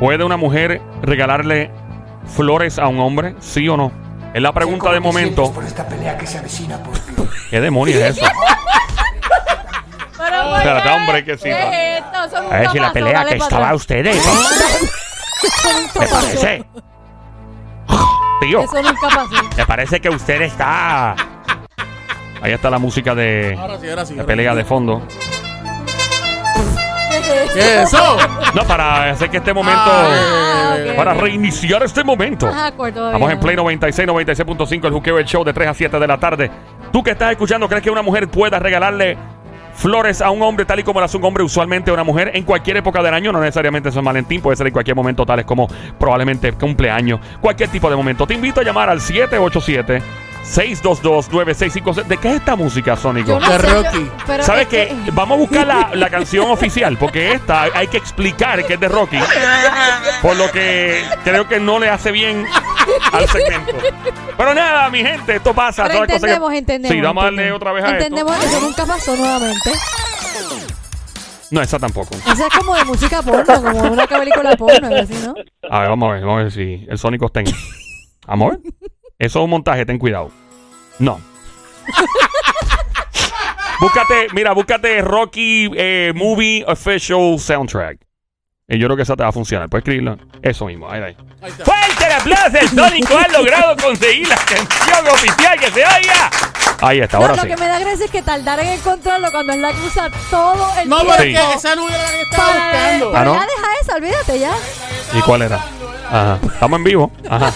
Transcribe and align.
¿Puede 0.00 0.24
una 0.24 0.36
mujer 0.36 0.80
regalarle 1.02 1.70
flores 2.36 2.78
a 2.78 2.86
un 2.88 3.00
hombre? 3.00 3.34
¿Sí 3.40 3.68
o 3.68 3.76
no? 3.76 3.90
Es 4.34 4.42
la 4.42 4.52
pregunta 4.52 4.92
de 4.92 5.00
momento. 5.00 5.52
Por 5.52 5.64
esta 5.64 5.86
pelea 5.88 6.16
que 6.18 6.26
se 6.26 6.38
avecina, 6.38 6.78
por. 6.82 6.94
¿Qué 7.50 7.60
demonios 7.60 7.98
es 8.00 8.16
eso? 8.18 8.26
Pero, 10.16 10.42
¿por 10.48 10.56
Espérate, 10.58 10.88
qué? 10.88 10.94
hombre, 10.94 11.24
que 11.24 11.36
sí, 11.38 11.44
¿Qué 11.44 11.50
no. 11.50 11.56
es 11.72 11.98
esto? 12.28 12.36
A 12.52 12.58
ver 12.58 12.70
si 12.70 12.78
la 12.78 12.92
pelea 12.92 13.12
dale 13.18 13.30
que 13.30 13.36
estaba 13.38 13.64
atrás. 13.66 13.76
ustedes. 13.80 14.16
Pasó. 15.94 16.10
parece. 16.14 16.64
Tío, 18.40 18.60
Eso 18.62 18.82
nunca 18.82 19.08
pasó. 19.08 19.48
Me 19.56 19.66
parece 19.66 20.00
que 20.00 20.08
usted 20.10 20.42
está. 20.42 21.12
ahí 22.42 22.52
está 22.52 22.70
la 22.70 22.78
música 22.78 23.14
de, 23.14 23.56
Ahora 23.58 23.78
sí, 23.80 23.88
ahora 23.88 24.04
sí. 24.06 24.14
de 24.14 24.20
ahora 24.20 24.26
pelea 24.26 24.54
de 24.54 24.64
fondo. 24.64 25.02
¿Qué 27.54 27.82
es 27.82 27.92
eso? 27.92 28.16
No, 28.54 28.64
para 28.64 29.10
hacer 29.10 29.30
que 29.30 29.38
este 29.38 29.52
momento. 29.52 29.80
Ah, 29.84 30.76
Para 30.96 31.14
reiniciar 31.14 31.82
este 31.82 32.04
momento. 32.04 32.46
Ajá, 32.46 32.66
acuerdo, 32.68 33.06
Estamos 33.06 33.30
en. 33.32 33.40
Play 33.40 33.56
96, 33.56 34.08
96.5, 34.08 34.86
el 34.86 34.92
juqueo, 34.92 35.18
el 35.18 35.24
show 35.24 35.44
de 35.44 35.52
3 35.52 35.68
a 35.68 35.74
7 35.74 35.98
de 35.98 36.06
la 36.06 36.18
tarde. 36.18 36.50
Tú 36.92 37.02
que 37.02 37.12
estás 37.12 37.30
escuchando, 37.30 37.68
¿crees 37.68 37.82
que 37.82 37.90
una 37.90 38.02
mujer 38.02 38.28
pueda 38.28 38.58
regalarle 38.58 39.16
flores 39.74 40.20
a 40.20 40.30
un 40.30 40.42
hombre 40.42 40.64
tal 40.64 40.80
y 40.80 40.82
como 40.82 40.98
lo 40.98 41.06
hace 41.06 41.16
un 41.16 41.24
hombre 41.24 41.44
usualmente 41.44 41.90
a 41.90 41.94
una 41.94 42.02
mujer 42.02 42.32
en 42.34 42.42
cualquier 42.42 42.78
época 42.78 43.02
del 43.02 43.14
año? 43.14 43.32
No 43.32 43.40
necesariamente 43.40 43.92
San 43.92 44.04
Valentín, 44.04 44.40
puede 44.40 44.56
ser 44.56 44.66
en 44.66 44.72
cualquier 44.72 44.96
momento, 44.96 45.24
tales 45.24 45.44
como 45.44 45.68
probablemente 45.98 46.52
cumpleaños, 46.52 47.20
cualquier 47.40 47.68
tipo 47.68 47.88
de 47.88 47.96
momento. 47.96 48.26
Te 48.26 48.34
invito 48.34 48.60
a 48.60 48.64
llamar 48.64 48.90
al 48.90 49.00
787 49.00 50.02
622 50.44 51.28
9656 51.30 52.08
¿De 52.08 52.16
qué 52.16 52.28
es 52.30 52.34
esta 52.36 52.56
música, 52.56 52.96
Sónico? 52.96 53.32
Yo 53.32 53.40
no 53.40 53.48
De 53.52 53.58
sé, 53.60 53.66
Rocky. 53.68 54.04
yo- 54.04 54.12
pero 54.26 54.42
¿Sabes 54.44 54.62
es 54.62 54.68
qué? 54.68 54.96
que- 55.04 55.10
Vamos 55.10 55.36
a 55.36 55.40
buscar 55.40 55.66
la, 55.66 55.90
la 55.94 56.08
canción 56.10 56.50
oficial, 56.50 56.96
porque 56.96 57.32
esta 57.32 57.64
hay 57.74 57.86
que 57.88 57.96
explicar 57.98 58.64
que 58.64 58.74
es 58.74 58.80
de 58.80 58.88
Rocky, 58.88 59.18
por 60.22 60.36
lo 60.36 60.50
que 60.50 61.04
creo 61.24 61.46
que 61.46 61.60
no 61.60 61.78
le 61.78 61.90
hace 61.90 62.10
bien 62.12 62.46
al 63.12 63.28
segmento. 63.28 63.72
Pero 64.36 64.54
nada, 64.54 64.88
mi 64.90 65.00
gente, 65.02 65.36
esto 65.36 65.52
pasa. 65.54 65.84
Pero 65.84 66.06
todas 66.06 66.08
las 66.08 66.20
cosas 66.20 66.20
que- 66.20 66.26
entendemos, 66.32 66.52
entendemos. 66.54 66.96
Sí, 66.96 67.00
vamos 67.02 67.22
a 67.22 67.24
darle 67.26 67.42
entendemos. 67.48 67.56
otra 67.60 67.72
vez 67.72 67.84
a 67.84 67.90
Entendemos, 67.90 68.34
esto. 68.36 68.46
eso 68.56 68.60
nunca 68.60 68.86
pasó 68.86 69.16
nuevamente. 69.16 69.72
No, 71.50 71.62
esa 71.62 71.78
tampoco. 71.78 72.14
Esa 72.14 72.46
es 72.46 72.54
como 72.58 72.74
de 72.74 72.84
música 72.84 73.22
porno, 73.22 73.44
como 73.62 73.92
una 73.92 74.06
película 74.06 74.54
porno, 74.56 74.86
algo 74.86 75.00
así, 75.00 75.14
¿no? 75.24 75.34
A 75.70 75.80
ver, 75.80 75.88
vamos 75.88 76.10
a 76.10 76.12
ver, 76.12 76.20
vamos 76.22 76.40
a 76.40 76.42
ver 76.44 76.52
si 76.52 76.86
el 76.88 76.98
Sónico 76.98 77.26
está 77.26 77.40
en. 77.40 77.46
Amor, 78.26 78.60
eso 79.18 79.38
es 79.38 79.44
un 79.44 79.50
montaje, 79.50 79.84
ten 79.86 79.98
cuidado. 79.98 80.30
No. 80.98 81.20
búscate, 83.80 84.28
mira, 84.32 84.52
búscate 84.52 85.00
Rocky 85.02 85.70
eh, 85.74 86.12
Movie 86.14 86.64
Official 86.66 87.38
Soundtrack. 87.38 87.98
Y 88.70 88.78
yo 88.78 88.86
creo 88.86 88.96
que 88.98 89.02
esa 89.04 89.16
te 89.16 89.22
va 89.22 89.30
a 89.30 89.32
funcionar. 89.32 89.68
Puedes 89.70 89.82
escribirlo. 89.82 90.18
Eso 90.42 90.66
mismo, 90.66 90.90
ahí, 90.90 91.00
ahí. 91.00 91.16
Ahí 91.40 91.50
está. 91.50 91.64
¡Fuerte 91.64 92.04
el 92.06 92.12
aplauso! 92.12 92.58
El 92.60 92.68
Sónico 92.68 93.16
ha 93.16 93.28
logrado 93.28 93.76
conseguir 93.82 94.28
la 94.28 94.36
canción 94.36 95.08
oficial 95.10 95.58
que 95.58 95.70
se 95.70 95.80
oiga. 95.86 96.30
Ahí 96.82 97.00
está, 97.00 97.16
No, 97.16 97.22
ahora 97.24 97.36
lo 97.36 97.42
sí. 97.42 97.48
que 97.48 97.56
me 97.56 97.66
da 97.66 97.78
gracia 97.78 98.04
es 98.04 98.10
que 98.10 98.20
tardar 98.22 98.60
en 98.60 98.68
encontrarlo 98.68 99.30
cuando 99.32 99.54
es 99.54 99.58
la 99.60 99.70
usa 99.70 100.10
todo 100.30 100.70
el 100.82 100.88
No, 100.88 100.96
tiempo. 101.00 101.14
pero 101.16 101.30
es 101.30 101.38
Sí. 101.40 101.46
que 101.46 101.54
esa 101.56 101.74
no 101.76 101.88
era 101.88 101.98
la 102.02 102.10
que 102.10 102.20
estaba 102.22 102.46
para- 102.48 102.64
buscando. 102.70 103.08
Ah, 103.08 103.12
Pero 103.20 103.24
¿no? 103.24 103.34
ya 103.34 103.46
deja 103.46 103.68
esa, 103.80 103.94
olvídate 103.96 104.38
ya. 104.38 104.52
¿Y 105.14 105.22
cuál 105.22 105.42
era? 105.42 105.56
Ajá. 106.10 106.38
Estamos 106.52 106.78
en 106.78 106.84
vivo. 106.84 107.12
Ajá. 107.30 107.52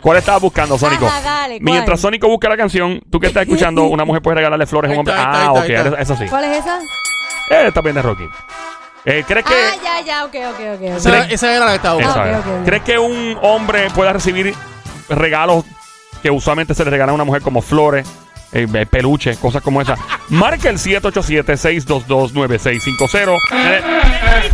¿Cuál 0.00 0.18
estabas 0.18 0.40
buscando, 0.42 0.78
Sónico? 0.78 1.06
Ajá, 1.06 1.20
dale, 1.22 1.60
¿cuál? 1.60 1.72
Mientras 1.72 2.00
Sónico 2.00 2.28
busca 2.28 2.48
la 2.48 2.56
canción, 2.56 3.00
tú 3.10 3.18
que 3.18 3.26
estás 3.28 3.42
escuchando, 3.44 3.84
una 3.84 4.04
mujer 4.04 4.22
puede 4.22 4.36
regalarle 4.36 4.66
flores 4.66 4.90
a 4.90 4.92
un 4.94 5.00
hombre. 5.00 5.14
Ahí 5.14 5.20
está, 5.20 5.32
ahí 5.32 5.38
Ah, 5.38 5.42
está, 5.48 5.52
ok, 5.52 5.58
está, 5.68 5.80
ahí 5.80 5.86
está. 5.88 6.00
eso 6.02 6.16
sí. 6.16 6.24
¿Cuál 6.30 6.44
es 6.44 6.58
esa? 6.58 6.78
Eh, 7.50 7.64
está 7.68 7.80
bien 7.80 7.94
de 7.96 8.02
Rocky. 8.02 8.24
Eh, 9.04 9.24
¿Crees 9.26 9.44
que, 9.46 9.54
Ah, 9.54 9.74
ya, 9.82 10.00
ya, 10.04 10.24
ok, 10.24 10.34
ok, 10.34 10.60
ok. 10.74 10.76
ok. 10.76 10.82
Esa, 10.98 11.08
era- 11.08 11.24
esa 11.30 11.52
era 11.54 11.64
la 11.64 11.70
que 11.72 11.76
estaba 11.76 11.94
buscando. 11.94 12.20
ok, 12.20 12.26
era. 12.26 12.38
ok, 12.38 12.46
ok. 12.60 12.64
¿Crees 12.66 12.82
que 12.82 12.98
un 12.98 13.38
hombre 13.42 13.88
pueda 13.94 14.12
recibir 14.12 14.54
regalos 15.08 15.64
que 16.22 16.30
usualmente 16.30 16.74
se 16.74 16.84
le 16.84 16.90
regalan 16.90 17.12
a 17.12 17.14
una 17.14 17.24
mujer 17.24 17.40
como 17.42 17.62
flores, 17.62 18.06
eh, 18.52 18.66
eh, 18.72 18.86
peluche, 18.86 19.36
cosas 19.36 19.62
como 19.62 19.80
esas? 19.80 19.98
Marca 20.28 20.68
el 20.68 20.78
787-622-9650. 20.78 23.38
Eh, 23.52 23.80
Eh, 23.80 24.50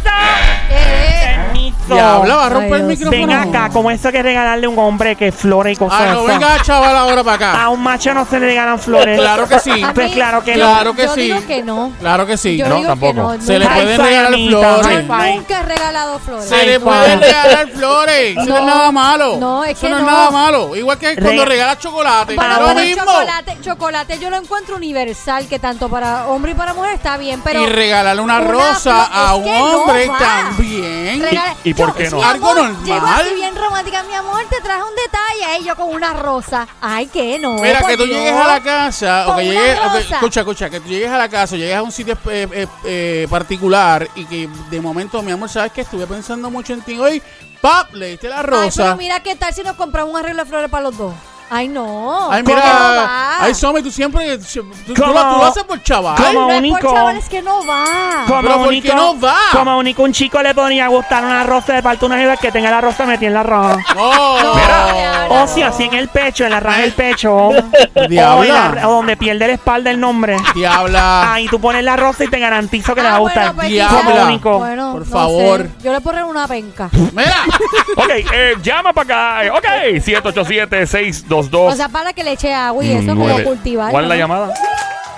Diabla, 1.87 2.37
va 2.37 2.47
a 2.47 2.49
romper 2.49 2.73
Ay, 2.75 2.81
el 2.81 2.87
micrófono. 2.87 3.27
Ven 3.27 3.31
acá, 3.31 3.69
como 3.71 3.91
eso 3.91 4.11
que 4.13 4.23
regalarle 4.23 4.67
a 4.67 4.69
un 4.71 4.79
hombre 4.79 5.17
que 5.17 5.33
flores 5.33 5.75
y 5.75 5.77
cosas 5.77 6.01
Ah, 6.01 6.13
no, 6.15 6.19
así. 6.21 6.27
venga, 6.29 6.63
chaval, 6.63 6.97
ahora 6.97 7.23
para 7.25 7.47
A 7.47 7.51
acá. 7.53 7.69
un 7.71 7.83
macho 7.83 8.15
no 8.15 8.25
se 8.25 8.39
le 8.41 8.47
regalan 8.47 8.79
flores. 8.79 9.19
Claro 9.19 9.49
que 9.49 9.59
sí. 9.61 9.71
a 9.83 9.93
Pues 9.93 10.09
mí- 10.09 10.15
claro 10.15 10.43
que 10.45 10.57
no. 10.57 10.65
Claro 10.67 10.95
que 10.95 11.03
yo 11.05 11.15
sí. 11.15 11.21
digo 11.23 11.47
que 11.47 11.63
no. 11.63 11.93
Claro 12.01 12.27
que 12.27 12.37
sí. 12.37 12.57
Yo 12.57 12.69
No, 12.69 12.77
digo 12.77 12.89
tampoco. 12.89 13.13
que 13.13 13.39
no. 13.39 13.43
Se 13.43 13.59
le 13.59 13.65
nunca- 13.65 13.75
pueden 13.75 14.01
regalar 14.01 14.33
flores. 14.35 15.05
Nunca 15.37 15.61
he 15.61 15.63
regalado 15.65 16.19
flores. 16.19 16.49
Se 16.49 16.67
le 16.67 16.73
Ay, 16.75 16.79
pueden 16.79 17.21
regalar 17.21 17.69
flores. 17.69 18.37
Eso 18.37 18.47
no 18.47 18.55
No. 18.55 18.59
es 18.59 18.65
nada 18.67 18.93
malo. 18.93 19.37
No, 19.39 19.65
es 19.65 19.71
Eso 19.73 19.81
que 19.83 19.89
no 19.91 19.97
es 19.99 20.03
no. 20.05 20.11
nada 20.11 20.31
malo. 20.31 20.77
Igual 20.77 20.99
que 20.99 21.15
cuando 21.15 21.31
Rega- 21.31 21.45
regalas 21.45 21.79
chocolate. 21.79 22.35
Para 22.35 22.55
es 22.55 22.61
lo 22.61 22.75
mismo. 22.83 23.03
chocolate, 23.05 23.59
chocolate 23.63 24.19
yo 24.19 24.31
lo 24.31 24.37
encuentro 24.37 24.77
universal, 24.77 25.47
que 25.49 25.59
tanto 25.59 25.89
para 25.89 26.27
hombre 26.29 26.53
y 26.53 26.55
para 26.55 26.73
mujer 26.75 26.95
está 26.95 27.17
bien, 27.17 27.41
pero 27.45 27.63
y 27.63 27.67
regalarle 27.67 28.23
una, 28.23 28.39
una 28.39 28.49
rosa 28.49 29.09
a 29.13 29.33
es 29.33 29.39
un 29.39 29.45
que 29.45 29.59
no 29.59 29.65
hombre 29.83 30.09
va. 30.09 30.19
también. 30.19 31.21
regala- 31.23 31.55
¿Y- 31.65 31.71
y 31.71 31.74
por 31.77 31.89
Yo- 31.89 31.95
qué 31.95 32.11
no? 32.11 32.17
mi 32.19 32.23
Algo 32.23 32.51
amor, 32.51 32.71
normal. 32.87 33.27
Así 33.27 33.35
bien 33.35 33.57
romántica, 33.57 34.03
mi 34.05 34.15
amor, 34.15 34.43
te 34.51 34.61
traje 34.61 34.83
un 34.83 34.95
detalle, 34.95 35.65
yo 35.65 35.77
con 35.77 35.89
una 35.95 36.13
rosa. 36.15 36.67
Ay, 36.81 37.07
que 37.07 37.39
no. 37.39 37.55
Mira, 37.55 37.81
por 37.81 37.91
que 37.91 37.97
tú 37.97 38.05
Dios. 38.05 38.17
llegues 38.19 38.33
a 38.35 38.47
la 38.49 38.61
casa, 38.63 39.25
o 39.25 39.35
Con 39.35 39.39
que 39.39 39.51
una 39.51 39.61
llegues, 39.61 39.79
o 39.79 39.83
que- 39.83 39.89
rosa. 40.01 40.15
escucha, 40.17 40.41
escucha, 40.41 40.71
que 40.71 40.81
tú 40.81 40.89
llegues 40.89 41.11
a 41.11 41.19
la 41.19 41.29
casa, 41.29 41.55
o 41.55 41.59
llegues 41.59 41.77
a 41.77 41.83
un 41.83 41.93
sitio 41.93 42.17
eh, 42.31 42.49
eh, 42.53 42.67
eh, 42.85 43.27
particular 43.31 44.09
y 44.15 44.25
que 44.27 44.49
de 44.71 44.81
momento, 44.81 45.23
mi 45.23 45.33
amor, 45.33 45.49
sabes 45.49 45.73
que 45.73 45.81
estuve 45.83 46.07
pensando 46.07 46.51
mucho 46.51 46.73
en 46.73 46.83
ti 46.83 46.99
hoy, 46.99 47.23
¡pap! 47.61 47.93
Le 47.95 48.09
diste 48.09 48.29
la 48.29 48.39
Ay, 48.41 48.47
rosa. 48.47 48.83
pero 48.85 48.97
mira 48.97 49.21
qué 49.21 49.35
tal 49.37 49.53
si 49.55 49.63
nos 49.63 49.77
compramos 49.77 50.13
un 50.13 50.19
arreglo 50.21 50.45
de 50.45 50.49
flores 50.49 50.71
para 50.71 50.85
los 50.85 50.97
dos. 50.97 51.15
Ay, 51.55 51.69
no. 51.69 52.33
Ay, 52.33 52.43
mira. 52.43 52.63
No 52.65 53.45
ay, 53.47 53.53
tú 53.81 53.91
siempre. 53.93 54.39
Tú, 54.39 54.93
tú, 54.93 55.07
lo, 55.07 55.53
tú, 55.53 55.67
por 55.69 55.81
chaval. 55.85 56.17
Como 56.17 56.41
no 56.51 56.59
único. 56.59 56.81
Por 56.81 56.95
chaval 56.95 57.23
que 57.31 57.43
no 57.43 57.65
va. 57.65 58.25
Como 58.27 58.57
único, 58.57 58.65
¿por 58.65 58.83
qué 58.83 58.95
no 58.95 59.21
va? 59.21 59.39
Como 59.53 59.79
único, 59.79 60.03
un 60.03 60.13
chico 60.13 60.43
le 60.43 60.53
ponía 60.53 60.87
a 60.87 60.89
gustar 60.89 61.23
una 61.23 61.45
rosa 61.45 61.75
de 61.75 61.83
parte 61.85 62.07
una 62.07 62.19
jeva 62.19 62.37
que 62.37 62.51
tenga 62.51 62.73
la 62.73 62.81
rosa 62.81 63.07
metida 63.07 63.29
en 63.29 63.35
la 63.35 63.45
roja. 63.45 63.79
Oh. 63.97 64.41
No, 64.43 64.55
mira. 64.57 65.27
O 65.29 65.47
si 65.47 65.63
así 65.63 65.85
en 65.85 65.95
el 65.95 66.09
pecho, 66.09 66.45
en 66.45 66.51
la 66.51 66.59
raya 66.59 66.83
del 66.83 66.93
pecho. 66.93 67.51
Diabla. 68.09 68.89
O, 68.89 68.97
donde 68.97 69.17
pierde 69.17 69.47
la 69.47 69.53
espalda 69.53 69.93
el 69.93 70.01
nombre. 70.01 70.37
Diabla. 70.57 71.23
Ah, 71.23 71.35
ay, 71.35 71.47
tú 71.47 71.61
pones 71.61 71.85
la 71.85 71.95
rosa 71.95 72.25
y 72.25 72.29
te 72.29 72.41
garantizo 72.41 72.97
que 72.97 73.03
le 73.03 73.07
ah, 73.07 73.13
va 73.13 73.17
a 73.17 73.21
gustar. 73.21 73.55
Bueno, 73.55 73.71
Diabla. 73.71 74.25
Único. 74.25 74.59
Bueno, 74.59 74.93
por 74.93 75.07
favor. 75.07 75.69
Yo 75.85 75.93
le 75.93 76.01
pondré 76.01 76.25
una 76.25 76.49
penca. 76.49 76.91
Mira. 77.13 77.45
ok, 77.97 78.11
eh, 78.11 78.55
llama 78.61 78.93
para 78.93 79.39
acá. 79.39 79.45
Eh, 79.45 79.51
ok, 79.51 80.03
787 80.03 80.87
622 80.89 81.44
dos. 81.51 81.73
O 81.73 81.77
sea, 81.77 81.89
para 81.89 82.13
que 82.13 82.25
le 82.25 82.33
eche 82.33 82.53
agua 82.53 82.85
y 82.85 82.93
eso, 82.93 83.15
nueve. 83.15 83.35
pero 83.37 83.49
cultivar. 83.49 83.91
¿Cuál 83.91 84.05
es 84.05 84.09
la 84.09 84.17
llamada? 84.17 84.55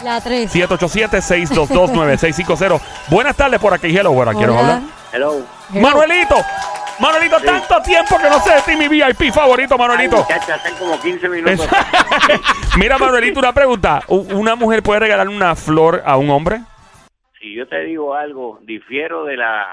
La 0.03 0.21
3. 0.21 0.55
787-622-9650. 0.55 2.81
Buenas 3.09 3.35
tardes 3.37 3.59
por 3.59 3.73
aquí, 3.73 3.97
hello. 3.97 4.13
Bueno, 4.13 4.33
quiero 4.33 4.59
hablar. 4.59 4.81
Hello. 5.13 5.43
Manuelito. 5.71 6.37
Manuelito, 6.99 7.39
tanto 7.41 7.83
tiempo 7.83 8.17
que 8.19 8.31
no 8.31 8.41
sé 8.41 8.55
de 8.55 8.63
ti, 8.63 8.75
mi 8.77 8.89
VIP 8.89 9.31
favorito, 9.33 9.77
Manuelito. 9.77 10.17
Mira, 12.79 12.97
Manuelito, 12.99 13.41
una 13.41 13.53
pregunta. 13.53 14.01
¿Una 14.09 14.55
mujer 14.55 14.83
puede 14.83 15.01
regalar 15.01 15.29
una 15.29 15.55
flor 15.55 16.03
a 16.07 16.17
un 16.17 16.31
hombre? 16.31 16.61
Si 17.39 17.55
yo 17.55 17.69
te 17.69 17.81
digo 17.81 18.15
algo, 18.15 18.61
difiero 18.63 19.25
de 19.25 19.37
la, 19.37 19.67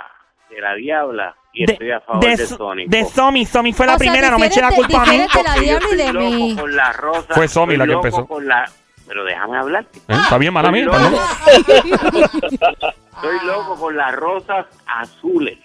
de 0.49 0.59
la 0.59 0.75
diabla 0.75 1.35
y 1.53 1.65
De, 1.65 1.73
estoy 1.73 1.91
a 1.91 1.99
favor 2.01 2.23
de, 2.23 2.35
de, 2.35 2.47
Sonic. 2.47 2.89
de 2.89 3.05
Somi. 3.05 3.45
Somi 3.45 3.73
fue 3.73 3.85
la 3.85 3.95
O 3.95 3.99
sea, 3.99 4.11
primera, 4.11 4.31
no 4.31 4.39
me 4.39 4.47
eche 4.47 4.59
la 4.61 4.69
de- 4.69 4.75
culpa 4.75 5.03
a 5.03 5.05
mí. 5.05 5.11
difiere 5.11 5.27
de 5.33 5.43
la 5.43 5.53
Porque 5.53 5.67
yo 5.67 5.79
diabla 5.79 5.87
y 5.87 5.91
estoy 5.91 5.97
de 5.97 6.13
loco 6.13 6.25
mí. 6.35 6.55
con 6.59 6.75
la 6.75 6.93
rosa. 6.93 7.33
Fue 7.35 7.47
Somi 7.47 7.77
la 7.77 7.85
que 7.85 7.91
empezó. 7.93 8.25
Con 8.25 8.47
la... 8.47 8.69
Pero 9.07 9.23
déjame 9.25 9.57
hablar. 9.57 9.85
¿Eh? 9.93 9.99
Está 10.07 10.37
bien, 10.37 10.53
mala 10.53 10.69
Estoy 10.69 10.85
mía, 10.85 11.21
Estoy 12.51 13.39
loco 13.45 13.75
con 13.79 13.95
las 13.95 14.15
rosas 14.15 14.65
azules. 14.87 15.59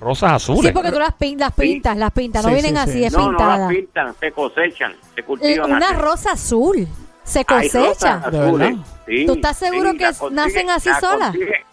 Rosas 0.00 0.32
azules. 0.32 0.62
Sí, 0.66 0.72
porque 0.72 0.90
tú 0.90 0.98
las, 0.98 1.12
pin- 1.18 1.38
las 1.38 1.52
pintas, 1.52 1.96
las 1.96 2.10
pintas. 2.10 2.42
No 2.42 2.48
Sí, 2.48 2.54
vienen 2.54 2.72
sí, 2.74 2.78
así, 2.80 2.92
sí. 2.92 3.04
es 3.04 3.12
No, 3.12 3.18
no 3.18 3.28
pintada. 3.38 3.58
las 3.58 3.68
pintan, 3.68 4.14
se 4.18 4.32
cosechan, 4.32 4.94
se 5.14 5.20
Eh, 5.20 5.24
cultivan. 5.24 5.72
Una 5.72 5.86
así. 5.90 5.96
rosa 5.96 6.32
azul. 6.32 6.88
Se 7.22 7.40
Hay 7.40 7.44
cosecha. 7.44 7.78
rosas 8.18 8.32
¿De 8.32 8.38
azules, 8.40 8.68
verdad? 8.70 8.84
sí, 9.06 9.26
¿Tú 9.26 9.32
estás 9.34 9.56
seguro 9.58 9.90
sí, 9.92 9.98
que 9.98 10.10
nacen 10.32 10.70
así 10.70 10.88
la 10.88 11.00
solas? 11.00 11.30
consigue- 11.30 11.64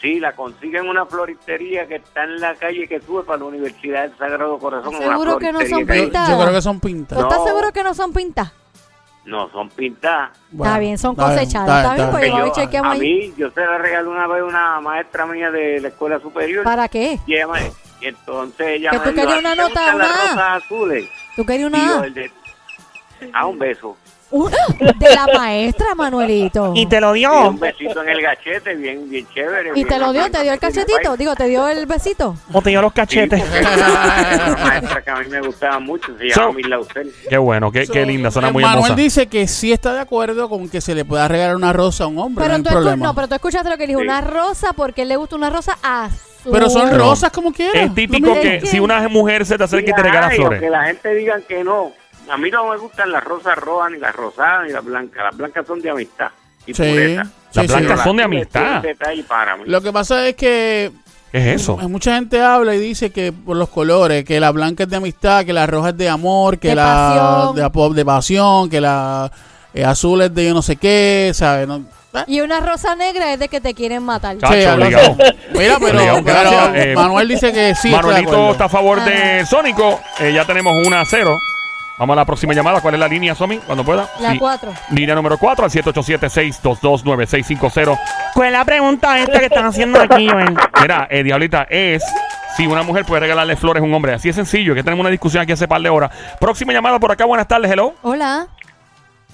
Sí, 0.00 0.20
la 0.20 0.32
consiguen 0.32 0.84
en 0.84 0.90
una 0.90 1.06
floristería 1.06 1.86
que 1.88 1.96
está 1.96 2.22
en 2.24 2.40
la 2.40 2.54
calle 2.54 2.86
que 2.86 3.00
sube 3.00 3.24
para 3.24 3.38
la 3.40 3.46
Universidad 3.46 4.02
del 4.02 4.16
Sagrado 4.16 4.56
Corazón. 4.58 4.94
una 4.94 5.08
¿Seguro 5.08 5.38
que 5.38 5.50
no 5.52 5.58
son 5.60 5.66
hay. 5.66 5.86
yo, 5.86 5.86
pintadas? 6.04 6.30
yo 6.30 6.40
creo 6.40 6.52
que 6.52 6.62
son 6.62 6.80
pintas. 6.80 7.18
¿Tú 7.18 7.24
estás 7.24 7.38
No. 7.40 7.44
seguro 7.46 7.72
que 7.72 7.82
no 7.82 7.94
son 7.94 8.12
pintas? 8.12 8.52
No, 9.24 9.50
son 9.50 9.68
pintadas. 9.70 10.30
Bueno, 10.52 10.70
está 10.72 10.78
bien, 10.80 10.98
son 10.98 11.10
está 11.12 11.26
bien, 11.26 11.38
cosechadas. 11.40 11.68
está 11.82 11.94
bien, 11.94 12.06
está 12.06 12.10
pues 12.12 12.22
Que 12.24 12.30
yo 12.30 12.36
yo- 12.38 12.44
voy 12.44 12.52
chequeamos 12.52 12.88
a 12.90 12.92
ahí. 12.94 13.00
mí, 13.00 13.34
yo 13.36 13.50
se 13.50 13.60
la 13.60 13.78
regalé 13.78 14.08
una 14.08 14.26
vez 14.28 14.40
a 14.40 14.44
una 14.44 14.80
maestra 14.80 15.26
mía 15.26 15.50
de 15.50 15.80
la 15.80 15.88
escuela 15.88 16.20
superior. 16.20 16.64
¿Para 16.64 16.88
qué? 16.88 17.18
Y, 17.26 17.34
ella 17.34 17.48
me- 17.48 17.72
y 18.00 18.06
entonces 18.06 18.66
ella 18.68 18.90
Que 18.92 18.98
me 19.00 19.04
tú 19.04 19.10
dijo, 19.10 19.20
querías 19.26 19.34
"¿A 19.34 19.40
ti 19.40 19.44
una 19.44 19.54
nota, 19.68 19.86
las 19.86 19.94
una 19.96 20.04
A?" 20.04 20.08
rosas 20.30 20.62
azules. 20.64 21.08
¿Tú 21.36 21.44
querías 21.44 21.68
Y 21.68 21.72
yo, 21.72 21.78
una 21.78 22.00
A? 22.00 22.06
el 22.06 22.14
de- 22.14 22.32
a 23.32 23.46
un 23.46 23.58
beso. 23.58 23.96
De 24.30 25.14
la 25.14 25.26
maestra, 25.34 25.94
Manuelito. 25.94 26.72
Y 26.74 26.86
te 26.86 27.00
lo 27.00 27.16
Y 27.16 27.20
dio. 27.20 27.48
un 27.48 27.58
besito 27.58 28.02
en 28.02 28.10
el 28.10 28.20
gachete, 28.20 28.74
bien, 28.74 29.08
bien 29.08 29.26
chévere. 29.34 29.70
¿Y 29.70 29.72
bien 29.72 29.88
te 29.88 29.98
lo 29.98 30.12
dio? 30.12 30.30
¿Te 30.30 30.42
dio 30.42 30.52
el 30.52 30.58
cachetito? 30.58 31.16
Digo, 31.16 31.34
¿te 31.34 31.44
dio 31.46 31.66
el 31.68 31.86
besito? 31.86 32.36
O 32.52 32.60
te 32.60 32.70
dio 32.70 32.82
los 32.82 32.92
Sí, 32.92 32.96
cachetes. 32.96 33.42
una 33.42 34.56
maestra 34.64 35.02
que 35.02 35.10
a 35.10 35.16
mí 35.16 35.26
me 35.30 35.40
gustaba 35.40 35.78
mucho, 35.78 36.16
se 36.18 36.30
So- 36.30 36.40
llama 36.40 36.52
Mirla 36.52 36.78
Ustel. 36.78 37.12
Qué 37.28 37.38
bueno, 37.38 37.72
qué, 37.72 37.86
qué 37.86 38.04
linda, 38.04 38.30
suena 38.30 38.48
Eh, 38.48 38.52
muy 38.52 38.62
Manuel 38.62 38.84
hermosa. 38.84 38.94
dice 39.02 39.26
que 39.28 39.46
sí 39.48 39.72
está 39.72 39.94
de 39.94 40.00
acuerdo 40.00 40.48
con 40.48 40.68
que 40.68 40.80
se 40.80 40.94
le 40.94 41.04
pueda 41.04 41.26
regalar 41.26 41.56
una 41.56 41.72
rosa 41.72 42.04
a 42.04 42.06
un 42.08 42.18
hombre, 42.18 42.44
Pero 42.44 42.58
no 42.58 42.64
tú, 42.64 42.68
hay 42.70 42.74
escu- 42.74 42.78
problema. 42.80 43.06
no, 43.06 43.14
pero 43.14 43.28
tú 43.28 43.34
escuchaste 43.34 43.70
lo 43.70 43.78
que 43.78 43.86
dijo, 43.86 44.00
Sí. 44.00 44.04
una 44.06 44.20
rosa, 44.20 44.72
porque 44.74 45.02
él 45.02 45.08
le 45.08 45.16
gusta 45.16 45.36
una 45.36 45.48
rosa 45.50 45.78
azul. 45.82 46.52
Pero 46.52 46.68
son 46.70 46.94
rosas 46.96 47.30
como 47.32 47.52
quieras. 47.52 47.76
Es 47.86 47.94
típico 47.94 48.28
Mira, 48.30 48.40
que 48.40 48.56
es 48.56 48.62
que- 48.64 48.68
si 48.70 48.78
una 48.80 49.08
mujer 49.08 49.44
se 49.44 49.58
te 49.58 49.64
acerca 49.64 49.90
y 49.90 49.94
te 49.94 50.02
regala 50.02 50.28
Ay, 50.28 50.36
flores. 50.36 50.60
Que 50.60 50.70
la 50.70 50.84
gente 50.84 51.14
diga 51.14 51.40
que 51.46 51.64
no. 51.64 51.92
A 52.30 52.36
mí 52.36 52.50
no 52.50 52.68
me 52.70 52.76
gustan 52.76 53.10
las 53.12 53.24
rosas 53.24 53.56
rojas, 53.56 53.90
ni 53.90 53.98
las 53.98 54.14
rosadas, 54.14 54.66
ni 54.66 54.72
las 54.72 54.84
blancas. 54.84 55.24
Las 55.24 55.36
blancas 55.36 55.66
son 55.66 55.80
de 55.80 55.90
amistad 55.90 56.28
y 56.66 56.74
Sí, 56.74 56.82
pureza. 56.82 57.24
sí, 57.24 57.30
Las 57.54 57.66
sí. 57.66 57.72
blancas 57.72 58.02
son 58.04 58.16
de 58.16 58.22
amistad. 58.22 58.82
para 59.26 59.56
mí. 59.56 59.62
Lo 59.66 59.80
que 59.80 59.92
pasa 59.92 60.26
es 60.28 60.34
que 60.36 60.90
¿Qué 61.32 61.38
es 61.54 61.60
eso? 61.62 61.76
mucha 61.88 62.14
gente 62.14 62.40
habla 62.42 62.74
y 62.74 62.78
dice 62.78 63.10
que 63.10 63.32
por 63.32 63.56
los 63.56 63.68
colores, 63.70 64.24
que 64.24 64.40
la 64.40 64.50
blanca 64.50 64.84
es 64.84 64.88
de 64.90 64.96
amistad, 64.96 65.44
que 65.44 65.52
la 65.52 65.66
roja 65.66 65.90
es 65.90 65.96
de 65.96 66.08
amor, 66.08 66.58
que 66.58 66.68
De 66.68 66.74
la 66.74 67.50
pasión. 67.54 67.92
de, 67.92 67.94
de 68.00 68.04
pasión, 68.04 68.70
que 68.70 68.80
la 68.80 69.30
eh, 69.74 69.84
azul 69.84 70.22
es 70.22 70.34
de 70.34 70.46
yo 70.48 70.54
no 70.54 70.62
sé 70.62 70.76
qué, 70.76 71.30
¿sabes? 71.34 71.66
No, 71.68 71.76
¿eh? 71.76 72.24
Y 72.26 72.40
una 72.40 72.60
rosa 72.60 72.94
negra 72.96 73.32
es 73.34 73.38
de 73.38 73.48
que 73.48 73.60
te 73.60 73.74
quieren 73.74 74.02
matar. 74.02 74.36
Chacho, 74.38 74.54
Sí, 74.54 74.64
obligado. 74.66 75.16
Mira, 75.52 75.76
pero, 75.78 75.98
Obligado, 75.98 76.22
pero 76.24 76.74
eh, 76.74 76.94
Manuel 76.94 77.28
dice 77.28 77.52
que 77.52 77.74
sí. 77.74 77.90
Manuelito 77.90 78.50
está 78.52 78.64
a 78.64 78.68
favor 78.68 79.02
de. 79.04 79.44
Sónico. 79.46 80.00
Eh, 80.18 80.32
ya 80.34 80.44
tenemos 80.46 80.72
1 80.86 80.96
a 80.98 81.04
0. 81.04 81.36
Vamos 81.98 82.14
a 82.14 82.20
la 82.20 82.24
próxima 82.24 82.54
llamada. 82.54 82.80
¿Cuál 82.80 82.94
es 82.94 83.00
la 83.00 83.08
línea, 83.08 83.34
Somi? 83.34 83.58
Cuando 83.58 83.84
pueda. 83.84 84.08
La 84.20 84.30
Sí. 84.32 84.38
cuatro. 84.38 84.72
Línea 84.90 85.14
número 85.16 85.36
4 85.36 85.64
al 85.64 85.70
787-622-9650. 85.70 87.98
¿Cuál 88.34 88.46
es 88.48 88.52
la 88.52 88.64
pregunta 88.64 89.18
esta 89.18 89.38
que 89.40 89.46
están 89.46 89.64
haciendo 89.66 90.00
aquí, 90.00 90.28
Joel? 90.28 90.54
Mira, 90.80 91.08
eh, 91.10 91.22
Diablita, 91.24 91.66
es 91.68 92.04
si 92.56 92.66
una 92.66 92.82
mujer 92.82 93.04
puede 93.04 93.20
regalarle 93.20 93.56
flores 93.56 93.82
a 93.82 93.86
un 93.86 93.92
hombre. 93.94 94.14
Así 94.14 94.28
es 94.28 94.36
sencillo, 94.36 94.74
que 94.74 94.82
tenemos 94.82 95.00
una 95.02 95.10
discusión 95.10 95.42
aquí 95.42 95.52
hace 95.52 95.66
par 95.66 95.80
de 95.80 95.88
horas. 95.88 96.10
Próxima 96.40 96.72
llamada 96.72 96.98
por 97.00 97.10
acá. 97.12 97.24
Buenas 97.24 97.48
tardes, 97.48 97.70
hello. 97.70 97.94
Hola. 98.02 98.46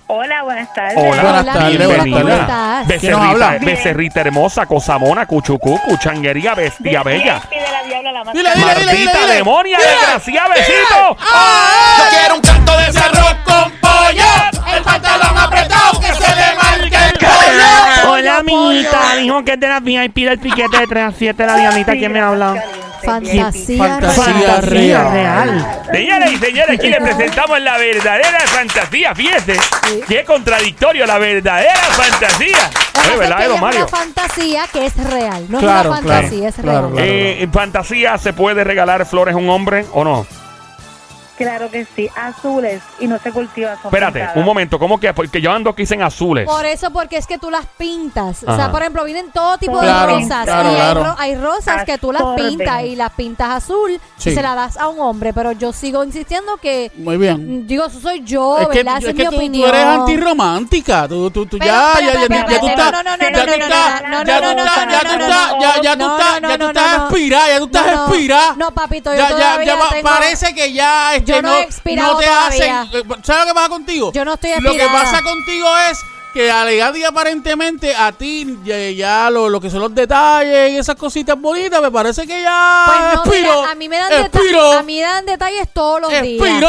Hola, 0.07 0.43
buenas 0.43 0.71
tardes. 0.75 0.99
Hola, 0.99 1.23
Buenas 1.23 1.47
tardes, 1.47 1.87
buenas 1.87 2.07
¿cómo 2.07 2.29
estás? 2.29 2.87
¿Quién 3.01 3.13
nos 3.13 3.21
Becerrita, 3.23 3.31
habla? 3.31 3.59
becerrita 3.65 4.21
hermosa, 4.21 4.67
cosa 4.67 4.99
mona, 4.99 5.25
cuchucucu, 5.25 5.97
changuería, 5.97 6.55
bestia 6.55 7.03
bella. 7.03 7.41
Pide 7.49 7.63
la 7.73 7.83
diabla 7.85 8.13
la 8.13 8.23
más 8.25 8.35
Dile, 8.35 8.51
dile, 8.55 8.75
dile, 8.81 8.93
dile, 8.97 9.35
demonia, 9.35 9.79
Dile. 9.79 9.91
desgraciada, 9.91 10.49
besito. 10.55 11.17
Yo 11.17 12.05
quiero 12.11 12.35
un 12.35 12.43
canto 12.65 12.77
de 12.79 12.89
ese 12.89 12.99
arroz 12.99 13.35
con 13.45 13.71
pollo, 13.81 14.75
el 14.77 14.83
pantalón 14.83 15.39
apretado 15.39 16.01
que 16.01 16.07
se 16.15 16.35
le 16.35 16.55
marque 16.57 16.97
el 16.97 17.19
pollo. 17.19 18.11
Hola, 18.11 18.37
amiguita. 18.39 19.17
Dijo 19.19 19.45
que 19.45 19.53
es 19.53 19.61
de 19.61 19.69
las 19.69 19.83
VIP 19.83 20.15
del 20.17 20.39
piquete 20.39 20.79
de 20.79 20.87
3 20.87 21.05
a 21.05 21.13
7 21.17 21.47
la 21.47 21.57
diablita. 21.57 21.93
¿Quién 21.93 22.13
me 22.13 22.21
habla? 22.21 22.63
Fantasía, 23.05 23.51
Fantasía 23.77 24.61
real. 24.63 24.63
real. 24.63 25.13
real. 25.13 25.83
Señoras 25.93 26.33
y 26.33 26.37
señores, 26.39 26.79
aquí 26.79 26.89
les 26.89 27.03
presentamos 27.03 27.61
la 27.61 27.77
verdadera 27.77 28.41
fantasía. 28.47 29.15
Fíjese, 29.15 29.57
qué 30.09 30.25
contradictorio 30.25 31.05
la 31.05 31.19
verdadera 31.19 31.75
fantasía. 31.91 32.71
Es 33.13 33.19
¿Verdad, 33.19 33.37
que 33.47 33.55
es 33.55 33.61
Mario? 33.61 33.81
una 33.81 33.89
fantasía 33.89 34.67
que 34.73 34.87
es 34.87 34.97
real. 34.97 35.45
No 35.51 35.59
Claro, 35.59 35.95
es 35.95 36.01
una 36.01 36.11
fantasía, 36.15 36.39
claro, 36.39 36.49
es 36.49 36.55
claro, 36.55 36.81
real. 36.81 36.93
claro. 36.95 37.07
Eh, 37.11 37.43
¿En 37.43 37.53
fantasía 37.53 38.17
se 38.17 38.33
puede 38.33 38.65
regalar 38.65 39.05
flores 39.05 39.35
a 39.35 39.39
un 39.39 39.51
hombre 39.51 39.85
o 39.93 40.03
no? 40.03 40.27
Claro 41.37 41.69
que 41.71 41.85
sí, 41.97 42.09
azules 42.15 42.81
y 43.01 43.07
no 43.09 43.19
se 43.19 43.33
cultivan. 43.33 43.77
son 43.77 43.87
Espérate, 43.87 44.21
pintadas. 44.21 44.37
un 44.37 44.45
momento, 44.45 44.79
¿cómo 44.79 45.01
que? 45.01 45.13
Porque 45.13 45.41
yo 45.41 45.51
ando 45.51 45.71
aquí 45.71 45.83
dicen 45.83 46.01
azules. 46.03 46.47
Por 46.47 46.65
eso, 46.65 46.91
porque 46.93 47.17
es 47.17 47.27
que 47.27 47.39
tú 47.39 47.51
las 47.51 47.67
pintas. 47.77 48.45
O 48.47 48.55
sea, 48.57 48.71
por 48.71 48.81
ejemplo, 48.83 49.03
vienen 49.05 49.31
todo 49.33 49.59
tipo 49.59 49.79
Claro, 49.81 50.15
de 50.17 50.21
rosas. 50.23 50.45
claro, 50.45 50.69
y 50.69 50.75
hay, 50.75 50.77
claro. 50.77 51.05
ro- 51.05 51.15
hay 51.19 51.35
rosas 51.37 51.85
que 51.85 51.99
tú 51.99 52.13
las 52.13 52.23
pintas 52.37 52.83
y 52.85 52.95
las 52.97 53.11
pintas 53.13 53.51
azul 53.51 54.01
Sí. 54.17 54.31
y 54.31 54.35
se 54.35 54.43
las 54.43 54.55
das 54.55 54.77
a 54.77 54.89
un 54.89 55.01
hombre. 55.01 55.33
Pero 55.33 55.53
yo 55.53 55.73
sigo 55.73 56.05
insistiendo 56.05 56.57
que, 56.59 56.93
Muy 56.97 57.17
bien. 57.17 57.67
digo, 57.67 57.87
eso 57.87 57.99
soy 58.01 58.23
yo, 58.23 58.59
Es 58.59 58.69
que, 58.69 58.79
¿verdad? 58.79 58.99
Esa 58.99 59.11
es 59.11 59.15
es 59.15 59.17
que 59.17 59.23
mi 59.23 59.25
tú, 59.25 59.31
tú 59.31 59.37
opinión. 59.37 59.69
eres 59.71 59.85
antirromántica. 59.85 61.09
Tú, 61.09 61.31
tú, 61.31 61.47
tú 61.47 61.59
Pero, 61.59 61.71
ya, 61.73 61.95
ya, 62.01 62.13
ya, 62.13 62.47
ya, 62.47 62.61
tú 62.61 62.69
estás, 62.69 62.93
no, 62.93 63.03
no, 63.03 63.17
no, 63.17 63.23
ya 63.23 63.31
no, 63.31 63.45
tú 63.45 63.51
no, 63.51 63.57
ya 63.57 64.31
tú 64.31 64.57
estás, 64.57 64.89
ya 64.91 65.01
tú 65.01 65.15
estás, 65.25 65.55
ya, 65.61 65.83
ya 65.83 65.97
tú 65.97 66.05
estás, 66.17 66.41
ya 66.41 66.59
tú 66.59 66.67
estás 66.69 66.95
expirada, 67.01 67.49
ya 67.49 67.59
tú 67.59 67.65
estás 67.67 67.87
expirada. 67.87 68.55
No, 68.57 68.71
papito, 68.71 69.11
yo 69.13 69.19
ya, 69.19 69.65
ya, 69.65 69.77
parece 70.03 70.55
que 70.55 70.73
ya, 70.73 71.17
Yo 71.25 71.43
no 71.43 71.49
no, 71.51 71.57
he 71.59 71.63
expirado 71.63 72.13
no 72.15 72.19
te 72.19 72.25
todavía. 72.27 72.81
hacen, 72.83 72.93
¿sabes 73.25 73.43
lo 73.43 73.47
que 73.49 73.55
pasa 73.55 73.69
contigo? 73.69 74.13
Yo 74.13 74.25
no 74.25 74.35
estoy 74.35 74.51
Lo 74.61 74.71
que 74.73 74.77
expirada. 74.77 74.93
pasa 75.03 75.23
contigo 75.23 75.67
es 75.91 75.99
que 76.35 76.51
alegado 76.51 76.97
y 76.99 77.05
aparentemente 77.05 77.95
a 77.95 78.11
ti 78.13 78.59
ya, 78.65 78.91
ya 78.91 79.31
lo, 79.31 79.49
lo 79.49 79.61
que 79.61 79.71
son 79.71 79.81
los 79.81 79.95
detalles 79.95 80.73
y 80.73 80.77
esas 80.77 80.97
cositas 80.97 81.41
bonitas 81.41 81.81
me 81.81 81.91
parece 81.93 82.27
que 82.27 82.43
ya 82.43 82.85
Pues 82.87 83.01
no, 83.01 83.13
expiró, 83.23 83.61
mira, 83.61 83.71
a 83.71 83.75
mí 83.77 83.89
me 83.89 83.97
dan 83.99 84.11
deta- 84.11 84.27
expiró, 84.39 84.73
a 84.73 84.83
mí 84.83 84.97
me 84.97 85.03
dan 85.03 85.27
detalles 85.27 85.69
todos 85.73 86.01
los 86.01 86.11
días. 86.11 86.23
expiró, 86.25 86.69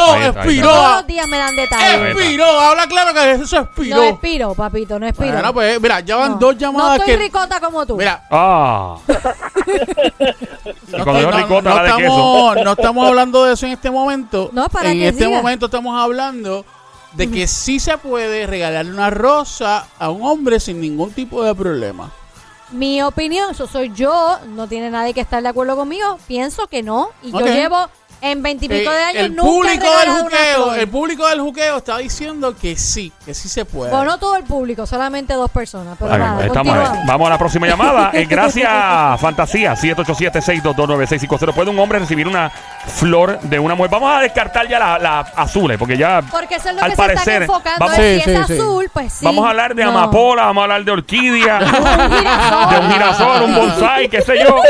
Todos 0.70 0.92
los 0.98 1.06
días 1.08 1.26
me 1.28 1.36
dan 1.38 1.56
detalles. 1.56 2.10
expiró, 2.16 2.46
habla 2.60 2.86
claro 2.86 3.12
que 3.12 3.32
eso 3.32 3.58
expiró. 3.58 3.96
No 3.96 4.02
expiro, 4.04 4.54
papito, 4.54 4.98
no 5.00 5.06
expiro. 5.08 5.32
Bueno, 5.32 5.52
pues 5.52 5.80
mira, 5.80 6.00
ya 6.00 6.16
van 6.16 6.32
No. 6.32 6.38
dos 6.38 6.54
No 6.54 6.60
llamadas 6.60 6.98
estoy 7.00 7.14
que 7.16 7.22
ricota 7.22 7.60
como 7.60 7.84
tú. 7.86 7.96
Mira, 7.96 8.22
Ah. 8.30 8.96
no, 10.92 11.30
ricota, 11.32 11.70
no 11.70 11.74
la 11.76 11.82
de 11.82 11.88
queso. 11.88 12.02
estamos, 12.02 12.56
no 12.64 12.72
estamos 12.72 13.08
hablando 13.08 13.44
de 13.44 13.54
eso 13.54 13.66
en 13.66 13.72
este 13.72 13.90
momento. 13.90 14.50
No, 14.52 14.68
para 14.68 14.90
en 14.90 14.98
que 14.98 15.08
este 15.08 15.24
siga. 15.24 15.36
momento 15.36 15.66
estamos 15.66 16.00
hablando 16.00 16.64
de 17.12 17.30
que 17.30 17.46
sí 17.46 17.80
se 17.80 17.98
puede 17.98 18.46
regalarle 18.46 18.92
una 18.92 19.10
rosa 19.10 19.86
a 19.98 20.10
un 20.10 20.22
hombre 20.22 20.60
sin 20.60 20.80
ningún 20.80 21.12
tipo 21.12 21.42
de 21.42 21.54
problema. 21.54 22.12
Mi 22.72 23.00
opinión, 23.02 23.52
eso 23.52 23.66
soy 23.66 23.92
yo, 23.94 24.38
no 24.48 24.66
tiene 24.66 24.90
nadie 24.90 25.14
que 25.14 25.20
estar 25.20 25.42
de 25.42 25.48
acuerdo 25.48 25.76
conmigo. 25.76 26.18
Pienso 26.26 26.66
que 26.66 26.82
no. 26.82 27.10
Y 27.22 27.30
yo 27.30 27.46
llevo 27.46 27.88
en 28.22 28.42
veintipico 28.42 28.90
de 28.90 28.96
Eh, 28.98 29.04
años 29.04 29.22
el 29.24 29.36
nunca 29.36 29.50
público 29.50 29.86
del 29.98 30.10
juqueo, 30.10 30.54
flor. 30.64 30.78
el 30.78 30.88
público 30.88 31.28
del 31.28 31.40
juqueo 31.40 31.76
está 31.76 31.98
diciendo 31.98 32.56
que 32.56 32.74
sí, 32.76 33.12
que 33.24 33.34
sí 33.34 33.48
se 33.48 33.64
puede. 33.66 33.90
Bueno, 33.90 34.06
no 34.06 34.18
todo 34.18 34.36
el 34.36 34.44
público, 34.44 34.86
solamente 34.86 35.34
dos 35.34 35.50
personas. 35.50 35.96
Pero 35.98 36.16
nada, 36.16 36.44
estamos 36.46 36.72
ahí. 36.74 36.80
continuamos. 36.80 37.06
Vamos 37.06 37.26
a 37.26 37.30
la 37.30 37.38
próxima 37.38 37.66
llamada. 37.66 38.10
Eh, 38.14 38.24
gracias, 38.24 38.68
Fantasía. 39.20 39.74
787-622-9650. 39.74 41.52
¿Puede 41.54 41.70
un 41.70 41.78
hombre 41.78 41.98
recibir 41.98 42.26
una 42.26 42.50
flor 42.86 43.38
de 43.42 43.58
una 43.58 43.74
mujer? 43.74 43.90
Vamos 43.90 44.10
a 44.16 44.20
descartar 44.20 44.66
ya 44.68 44.78
las 44.78 45.02
la 45.02 45.20
azules, 45.20 45.76
porque 45.78 45.96
ya. 45.98 46.22
Porque 46.30 46.54
eso 46.56 46.70
es 46.70 46.76
lo 46.76 46.82
al 46.82 46.90
que 46.92 46.96
parecer, 46.96 47.22
se 47.24 47.30
están 47.32 47.42
enfocando. 47.42 47.78
vamos- 47.80 47.96
Sí, 47.96 48.02
si 48.02 48.16
es 48.16 48.24
sí, 48.24 48.44
sí. 48.46 48.52
azul, 48.60 48.90
pues 48.92 49.12
sí. 49.12 49.24
Vamos 49.24 49.46
a 49.46 49.50
hablar 49.50 49.74
de 49.74 49.84
No. 49.84 49.90
amapola, 49.90 50.44
vamos 50.46 50.62
a 50.62 50.64
hablar 50.64 50.84
de 50.84 50.90
orquídea. 50.92 51.58
Un 51.66 52.16
girasol. 52.16 52.70
de 52.70 52.78
un 52.80 52.92
girasol, 52.92 53.42
un 53.42 53.54
bonsai, 53.54 54.08
qué 54.08 54.22
sé 54.22 54.38
yo. 54.42 54.60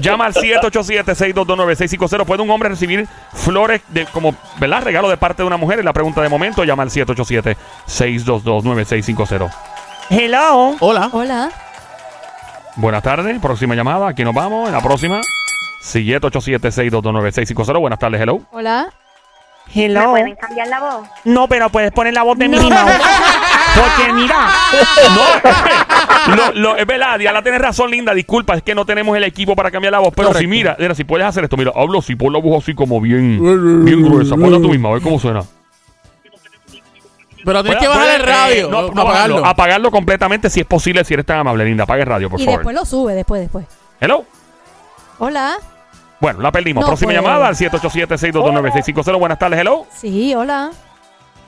Llama 0.00 0.26
al 0.26 0.34
787-622-9650. 0.34 2.24
¿Puede 2.26 2.42
un 2.42 2.50
hombre 2.50 2.68
recibir 2.72 3.08
flores 3.32 3.80
de 3.88 4.04
como, 4.06 4.34
¿verdad? 4.58 4.82
Regalo 4.82 5.08
de 5.08 5.16
parte 5.16 5.42
de 5.42 5.46
una 5.46 5.56
mujer? 5.56 5.78
Y 5.78 5.82
la 5.82 5.92
pregunta 5.92 6.20
de 6.20 6.28
momento, 6.28 6.64
llama 6.64 6.82
al 6.82 6.90
787-622-9650. 6.90 9.50
Hello. 10.10 10.76
Hola. 10.80 11.08
Hola. 11.12 11.50
Buenas 12.76 13.02
tardes, 13.02 13.38
próxima 13.40 13.74
llamada. 13.74 14.08
Aquí 14.08 14.24
nos 14.24 14.34
vamos, 14.34 14.68
en 14.68 14.74
la 14.74 14.80
próxima. 14.80 15.20
787-622-9650. 15.84 17.80
Buenas 17.80 17.98
tardes, 17.98 18.20
hello. 18.20 18.40
Hola. 18.50 18.88
¿Me 19.74 19.84
Hello. 19.86 20.10
pueden 20.10 20.34
cambiar 20.34 20.66
la 20.68 20.80
voz? 20.80 21.08
No, 21.24 21.46
pero 21.48 21.70
puedes 21.70 21.92
poner 21.92 22.12
la 22.12 22.24
voz 22.24 22.36
de 22.36 22.46
Minnie 22.48 22.68
Mouse. 22.68 22.92
Porque 23.74 24.12
mira, 24.12 24.50
No, 25.14 25.22
lo, 26.28 26.52
lo- 26.52 26.76
es 26.76 26.86
verdad, 26.86 27.18
Diana 27.18 27.42
tiene 27.42 27.58
razón, 27.58 27.90
linda. 27.90 28.14
Disculpa, 28.14 28.54
es 28.54 28.62
que 28.62 28.74
no 28.74 28.84
tenemos 28.84 29.16
el 29.16 29.24
equipo 29.24 29.54
para 29.56 29.70
cambiar 29.70 29.92
la 29.92 29.98
voz. 30.00 30.12
Pero 30.16 30.32
si 30.34 30.46
mira, 30.46 30.76
mira, 30.78 30.94
si 30.94 31.04
puedes 31.04 31.26
hacer 31.26 31.44
esto, 31.44 31.56
mira, 31.56 31.72
hablo 31.74 31.98
así, 32.00 32.14
pon 32.14 32.32
la 32.32 32.38
voz 32.40 32.62
así 32.62 32.74
como 32.74 33.00
bien, 33.00 33.84
bien 33.84 34.02
gruesa. 34.02 34.36
Ponla 34.36 34.58
tú 34.58 34.68
misma, 34.68 34.90
a 34.90 34.92
ver 34.92 35.02
cómo 35.02 35.18
suena. 35.18 35.42
Pero 37.44 37.62
tienes 37.64 37.80
que 37.80 37.88
bajar 37.88 38.08
el 38.14 38.20
puede, 38.22 38.32
radio, 38.32 38.66
eh, 38.66 38.70
no, 38.70 38.82
no, 38.82 38.88
no 38.94 39.02
apagarlo. 39.02 39.08
apagarlo. 39.38 39.46
Apagarlo 39.46 39.90
completamente 39.90 40.48
si 40.48 40.60
es 40.60 40.66
posible, 40.66 41.04
si 41.04 41.14
eres 41.14 41.26
tan 41.26 41.38
amable, 41.38 41.64
linda. 41.64 41.82
Apague 41.84 42.02
el 42.02 42.06
radio, 42.06 42.30
por 42.30 42.40
y 42.40 42.44
favor. 42.44 42.60
después 42.60 42.76
lo 42.76 42.84
sube, 42.84 43.14
después, 43.14 43.40
después. 43.40 43.66
Hello. 44.00 44.24
Hola. 45.18 45.56
Bueno, 46.20 46.40
la 46.40 46.52
perdimos. 46.52 46.82
No 46.82 46.86
Próxima 46.86 47.08
puede. 47.08 47.20
llamada 47.20 47.48
al 47.48 47.56
787-622-9650. 47.56 49.18
Buenas 49.18 49.38
tardes, 49.40 49.58
hello. 49.58 49.86
Sí, 49.92 50.32
hola. 50.36 50.70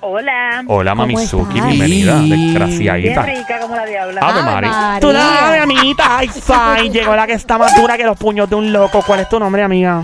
Hola. 0.01 0.63
Hola, 0.67 0.91
¿Cómo 0.93 1.03
Mamizuki, 1.03 1.61
bienvenida. 1.61 2.19
Desgraciadita. 2.21 3.23
Bien 3.23 3.37
rica 3.39 3.61
como 3.61 3.75
la 3.75 3.87
diabla. 3.87 4.21
Ave 4.21 4.41
Ave 4.41 4.43
Mari. 4.43 4.69
María. 4.69 5.01
tú 5.01 5.13
la 5.13 5.21
sabes, 5.21 5.63
amiguita. 5.63 6.19
Ay, 6.19 6.29
fine. 6.29 6.91
Llegó 6.91 7.17
la 7.17 7.27
que 7.27 7.33
está 7.33 7.57
más 7.57 7.75
dura 7.75 7.97
que 7.97 8.05
los 8.05 8.17
puños 8.19 8.49
de 8.51 8.57
un 8.57 8.73
loco. 8.73 9.03
¿Cuál 9.07 9.21
es 9.21 9.29
tu 9.29 9.39
nombre, 9.41 9.63
amiga? 9.63 10.03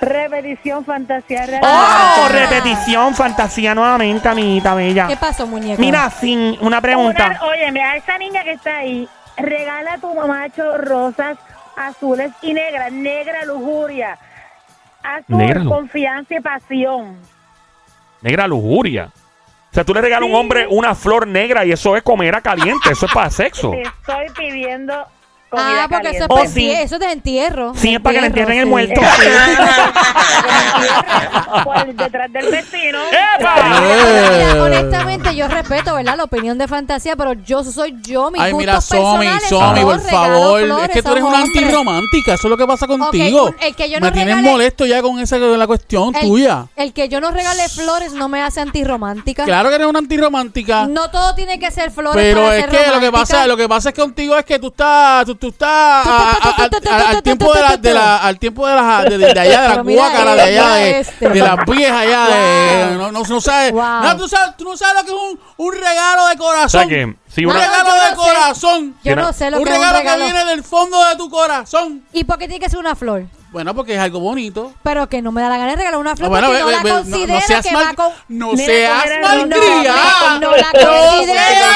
Repetición, 0.00 0.84
fantasía 0.84 1.44
real. 1.46 1.60
Oh, 1.62 2.28
repetición, 2.28 3.14
fantasía 3.14 3.74
nuevamente, 3.74 4.28
amiguita 4.28 4.74
bella. 4.74 5.08
¿Qué 5.08 5.16
pasó, 5.16 5.46
muñeco? 5.46 5.80
Mira, 5.80 6.08
sin 6.08 6.56
una 6.60 6.80
pregunta. 6.80 7.26
Una- 7.26 7.42
óyeme, 7.44 7.82
a 7.82 7.96
esa 7.96 8.16
niña 8.16 8.42
que 8.44 8.52
está 8.52 8.78
ahí, 8.78 9.06
regala 9.36 9.94
a 9.94 9.98
tu 9.98 10.14
mamacho 10.14 10.78
rosas 10.78 11.36
azules 11.76 12.30
y 12.40 12.54
negras. 12.54 12.92
Negra 12.92 13.44
lujuria. 13.44 14.16
Azul, 15.02 15.36
Negra 15.36 15.64
confianza 15.64 16.34
y 16.34 16.40
pasión. 16.40 17.16
Negra 18.22 18.46
lujuria. 18.46 19.10
O 19.70 19.74
sea, 19.74 19.84
tú 19.84 19.94
le 19.94 20.00
regalas 20.00 20.28
a 20.28 20.30
un 20.32 20.36
hombre 20.36 20.66
una 20.68 20.94
flor 20.94 21.26
negra 21.26 21.64
y 21.64 21.72
eso 21.72 21.96
es 21.96 22.02
comer 22.02 22.34
a 22.34 22.40
caliente. 22.40 22.90
Eso 22.90 23.06
es 23.06 23.12
para 23.12 23.30
sexo. 23.30 23.70
Te 23.70 23.82
estoy 23.82 24.26
pidiendo 24.36 25.06
comida 25.50 25.84
Ah, 25.84 25.88
porque 25.90 26.08
eso 26.10 26.24
es, 26.24 26.30
Oh, 26.30 26.46
sí. 26.46 26.70
eso 26.70 26.94
es 26.96 27.00
de 27.00 27.12
entierro. 27.12 27.72
Sí, 27.74 27.94
es 27.94 28.00
para 28.00 28.14
que 28.14 28.20
le 28.22 28.26
entierren 28.28 28.58
el 28.58 28.64
sí. 28.64 28.70
muerto. 28.70 29.00
Por 31.64 31.94
detrás 31.94 32.32
del 32.32 32.50
vecino. 32.50 32.98
¡Epa! 33.38 33.54
Mira, 33.80 34.54
Eh. 34.54 34.60
honestamente, 34.60 35.34
yo 35.34 35.48
respeto, 35.48 35.94
¿verdad? 35.94 36.16
La 36.16 36.24
opinión 36.24 36.58
de 36.58 36.68
fantasía, 36.68 37.16
pero 37.16 37.32
yo 37.32 37.64
soy 37.64 37.96
yo, 38.02 38.30
mis 38.30 38.40
Ay, 38.40 38.54
mira, 38.54 38.76
gustos 38.76 38.98
Somi, 38.98 39.26
personales 39.26 39.48
Somi, 39.48 39.80
por 39.82 40.00
favor. 40.00 40.64
flores 40.64 40.88
Es 40.88 40.94
que 40.94 41.02
tú 41.02 41.12
eres 41.12 41.24
un 41.24 41.30
una 41.30 41.40
antirromántica. 41.42 42.34
Eso 42.34 42.46
es 42.46 42.50
lo 42.50 42.56
que 42.56 42.66
pasa 42.66 42.86
contigo. 42.86 43.46
un- 43.46 43.56
el 43.60 43.74
que 43.74 43.90
yo 43.90 44.00
no 44.00 44.06
Me 44.06 44.12
tienes 44.12 44.36
regale- 44.36 44.50
molesto 44.50 44.86
ya 44.86 45.02
con 45.02 45.18
esa 45.18 45.38
la 45.38 45.66
cuestión 45.66 46.14
El- 46.14 46.20
tuya. 46.22 46.66
El 46.76 46.92
que 46.92 47.08
yo 47.08 47.20
no 47.20 47.30
regale 47.30 47.68
flores 47.68 48.12
no 48.12 48.28
me 48.28 48.42
hace 48.42 48.60
antirromántica. 48.60 49.44
Claro 49.44 49.68
que 49.68 49.74
eres 49.76 49.86
una 49.86 49.98
antirromántica. 49.98 50.86
No 50.86 51.10
todo 51.10 51.34
tiene 51.34 51.58
que 51.58 51.70
ser 51.70 51.90
flores 51.90 52.22
Pero 52.22 52.42
para 52.42 52.56
es 52.56 52.64
ser 52.64 52.70
que 52.70 52.90
lo 52.94 53.00
que 53.00 53.12
pasa, 53.12 53.46
lo 53.46 53.56
que 53.56 53.68
pasa 53.68 53.88
es 53.90 53.94
que 53.94 54.00
contigo 54.00 54.36
es 54.36 54.44
que 54.44 54.58
tú 54.58 54.68
estás, 54.68 55.24
tú, 55.26 55.34
tú 55.40 55.48
estás 55.48 56.06
al 56.06 57.22
tiempo 57.22 57.52
de 57.54 57.60
la, 57.62 57.76
de 57.76 57.94
la, 57.94 58.16
al 58.18 58.38
tiempo 58.38 58.66
de 58.66 58.74
las 58.74 59.04
de, 59.06 59.18
de 59.18 59.40
allá 59.40 59.82
de 59.82 59.94
guácaras 59.94 60.36
de 60.36 60.42
allá 60.42 60.68
de, 60.74 61.00
este. 61.00 61.28
de 61.28 61.40
las 61.40 61.56
viejas 61.66 62.00
allá 62.00 62.24
de 62.26 62.96
no, 62.96 63.10
no, 63.12 63.22
no 63.22 63.40
sabes, 63.40 63.72
Wow. 63.72 64.02
no, 64.02 64.16
tú 64.16 64.28
sabes, 64.28 64.56
tú 64.56 64.64
no 64.64 64.76
sabes 64.76 64.94
lo 64.96 65.04
que 65.06 65.12
es 65.12 65.32
un, 65.32 65.40
un 65.56 65.72
regalo 65.72 66.26
de 66.28 66.34
O 66.34 66.38
corazón. 66.38 66.80
sea 66.80 66.86
que 66.88 67.16
si 67.28 67.44
un 67.46 67.54
regalo 67.54 67.92
de 67.92 68.16
corazón. 68.16 68.94
Yo 69.04 69.10
Mira, 69.12 69.22
no 69.22 69.32
sé 69.32 69.50
lo 69.50 69.58
un 69.58 69.64
que 69.64 69.70
es 69.70 69.76
un 69.76 69.82
regalo 69.82 69.98
regalo. 69.98 70.24
que 70.24 70.32
viene 70.32 70.44
del 70.50 70.64
fondo 70.64 71.04
de 71.08 71.16
tu 71.16 71.30
corazón. 71.30 72.04
¿Y 72.12 72.24
por 72.24 72.38
qué 72.38 72.46
tiene 72.48 72.62
que 72.62 72.68
ser 72.70 72.78
una 72.78 72.94
flor? 72.94 73.24
Bueno, 73.52 73.74
porque 73.74 73.94
es 73.94 74.00
algo 74.00 74.20
bonito. 74.20 74.72
Pero 74.84 75.08
que 75.08 75.22
no 75.22 75.32
me 75.32 75.40
da 75.42 75.48
la 75.48 75.56
gana 75.58 75.70
de 75.72 75.76
regalar 75.76 75.98
una 75.98 76.14
flor 76.14 76.28
bueno, 76.28 76.46
porque 76.46 76.58
ve- 76.58 76.62
no 76.62 76.66
ve- 76.68 76.72
la 76.76 76.82
ve- 76.84 76.90
no- 76.90 76.96
considero 76.98 77.34
no 77.34 77.40
seas 77.40 77.66
que 77.66 77.72
mal, 77.72 77.84
va 77.86 77.94
con... 77.94 78.12
no 78.28 78.56
seas 78.56 79.04
mira, 79.06 79.20
malcria. 79.28 79.94
no, 80.40 80.40
no 80.40 80.50
la 80.56 80.62
No 80.72 80.80
considero. 80.80 81.66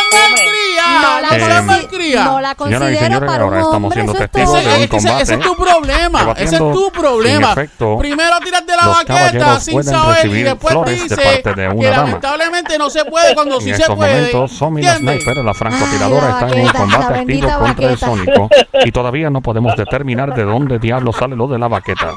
No 2.25 2.41
la, 2.41 2.55
considero 2.55 3.27
para 3.27 3.45
un 3.47 3.55
hombre, 3.55 3.93
siendo 3.93 4.13
eso 4.13 4.23
es 4.25 4.31
testigos 4.31 4.51
todo. 4.51 4.59
Ese, 4.59 4.69
de 4.69 4.75
un 4.77 4.83
es 4.83 4.91
que 4.91 4.97
ese- 4.97 5.09
ese 5.09 5.35
es 5.35 5.41
combate 5.41 5.49
tu 5.49 5.57
problema. 5.65 6.33
Ese 6.37 6.55
es 6.55 6.59
tu 6.61 6.91
problema. 6.93 7.53
efecto, 7.53 7.99
Primero 7.99 8.37
tiras 8.45 8.67
de 8.67 8.77
la 8.77 8.87
baqueta 8.87 9.61
sin 9.61 9.83
saber 9.83 10.27
y 10.27 10.43
después 10.43 10.73
flores 10.73 11.09
de 11.09 11.17
que 11.17 11.91
lamentablemente 11.91 12.79
no 12.79 12.91
se 12.91 13.05
puede 13.05 13.35
cuando 13.35 13.61
sí 13.61 13.71
En 13.71 13.77
se 13.77 13.83
estos 13.83 13.97
puede. 13.97 14.15
momentos, 14.15 14.53
Somi 14.53 14.83
la 14.83 14.97
sniper, 14.97 15.37
la 15.39 15.55
francotiradora, 15.55 16.31
está 16.31 16.49
en 16.51 16.61
un 16.61 16.69
combate 16.73 17.19
activo 17.21 17.51
contra 17.59 17.91
el. 17.91 17.99
Sónico. 17.99 18.49
Y 18.85 18.93
todavía 18.93 19.31
no 19.31 19.41
podemos 19.41 19.75
determinar 19.77 20.35
de 20.35 20.45
dónde 20.45 20.79
diablo 20.79 21.13
sale 21.13 21.37
lo 21.37 21.47
de 21.47 21.59
la 21.65 21.69
baqueta. 21.69 22.13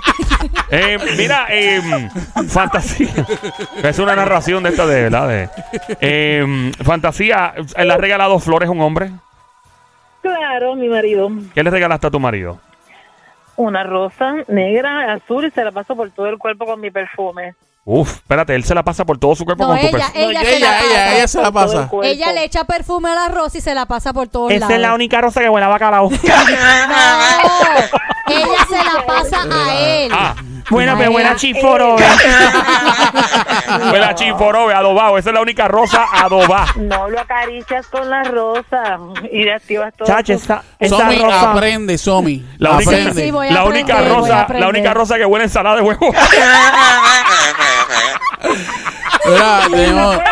Eh, 0.70 0.98
mira, 1.18 1.48
eh, 1.50 1.82
fantasía. 2.48 3.25
Es 3.82 4.00
una 4.00 4.16
narración 4.16 4.63
de 4.63 4.70
esta 4.70 4.86
de 4.86 5.04
verdad. 5.04 5.27
De, 5.27 5.50
eh, 6.01 6.72
fantasía, 6.84 7.54
¿le 7.77 7.94
has 7.94 8.00
regalado 8.00 8.38
flores 8.39 8.68
a 8.68 8.72
un 8.72 8.82
hombre? 8.82 9.12
Claro, 10.22 10.75
mi 10.75 10.89
marido. 10.89 11.30
¿Qué 11.54 11.63
le 11.63 11.70
regalaste 11.70 12.08
a 12.08 12.12
tu 12.12 12.20
marido? 12.20 12.60
Una 13.56 13.84
rosa 13.84 14.36
negra, 14.48 15.13
azul 15.13 15.46
y 15.46 15.51
se 15.51 15.63
la 15.63 15.72
paso 15.72 15.96
por 15.96 16.12
todo 16.12 16.27
el 16.27 16.38
cuerpo 16.38 16.66
con 16.66 16.82
mi 16.82 16.92
perfume. 16.92 17.56
Uf, 17.89 18.15
espérate, 18.15 18.53
él 18.53 18.65
se 18.65 18.75
la 18.75 18.84
pasa 18.84 19.06
por 19.06 19.17
todo 19.17 19.34
su 19.34 19.46
cuerpo 19.46 19.63
No, 19.63 19.70
con 19.70 19.79
tu 19.79 19.86
ella, 19.88 19.98
perfume. 20.12 20.25
ella, 20.25 20.39
No, 20.41 20.46
se 20.46 20.51
la 20.51 20.58
ella, 20.58 20.67
pasa. 20.77 20.86
ella, 20.91 21.15
ella 21.15 21.27
se 21.29 21.38
la 21.41 21.51
Por 21.51 21.53
todo 21.53 21.63
el 21.63 21.77
pasa. 21.77 21.89
cuerpo. 21.89 22.03
Ella 22.03 22.34
le 22.34 22.44
echa 22.44 22.63
perfume 22.65 23.10
al 23.12 23.17
arroz 23.17 23.56
y 23.56 23.62
se 23.62 23.74
la 23.74 23.86
pasa 23.86 24.12
por 24.12 24.27
todos 24.27 24.51
Esa 24.51 24.60
lados. 24.60 24.75
es 24.75 24.82
la 24.82 24.94
única 24.94 25.22
rosa 25.22 25.39
que 25.39 25.48
huele 25.50 25.65
a 25.65 25.70
bacalao. 25.70 26.10
No, 28.27 28.34
ella 28.36 28.65
se 28.70 28.75
la 28.75 29.06
pasa 29.06 29.38
a 29.50 29.74
él. 29.79 30.12
Ah, 30.13 30.36
bueno, 30.70 30.91
A 30.91 30.98
pero 30.98 31.12
buena 31.12 31.29
ella. 31.29 31.38
chiforo. 31.38 31.96
fue 33.89 34.00
la 34.00 34.13
chiforobe 34.15 34.74
adobado. 34.74 35.17
Esa 35.17 35.29
es 35.29 35.34
la 35.34 35.39
única 35.41 35.70
rosa 35.70 36.06
adobada. 36.12 36.65
No 36.75 37.08
lo 37.10 37.22
acaricias 37.22 37.88
con 37.88 38.10
la 38.10 38.24
rosa 38.25 38.98
y 39.32 39.44
le 39.46 39.53
activas 39.53 39.94
todo. 39.96 40.06
Chacho, 40.10 40.34
tu- 40.34 40.39
esa, 40.44 40.62
esa 40.77 40.98
Somi, 40.98 41.15
rosa. 41.20 41.51
aprende, 41.53 41.98
Somi. 41.98 42.46
La 42.58 42.72
única, 42.72 42.91
aprende. 42.91 43.24
Sí, 43.24 43.32
voy 43.32 43.48
a 43.48 43.51
la 43.51 43.63
única 43.63 43.94
aprender, 43.94 44.12
voy 44.13 44.17
a 44.17 44.20
rosa, 44.24 44.36
la 44.36 44.41
aprender. 44.41 44.70
única 44.70 44.94
rosa 44.94 45.15
que 45.15 45.25
huele 45.25 45.44
a 45.44 45.46
ensalada 45.46 45.75
de 45.77 45.82
huevo. 45.84 46.13
Mira, 49.38 50.24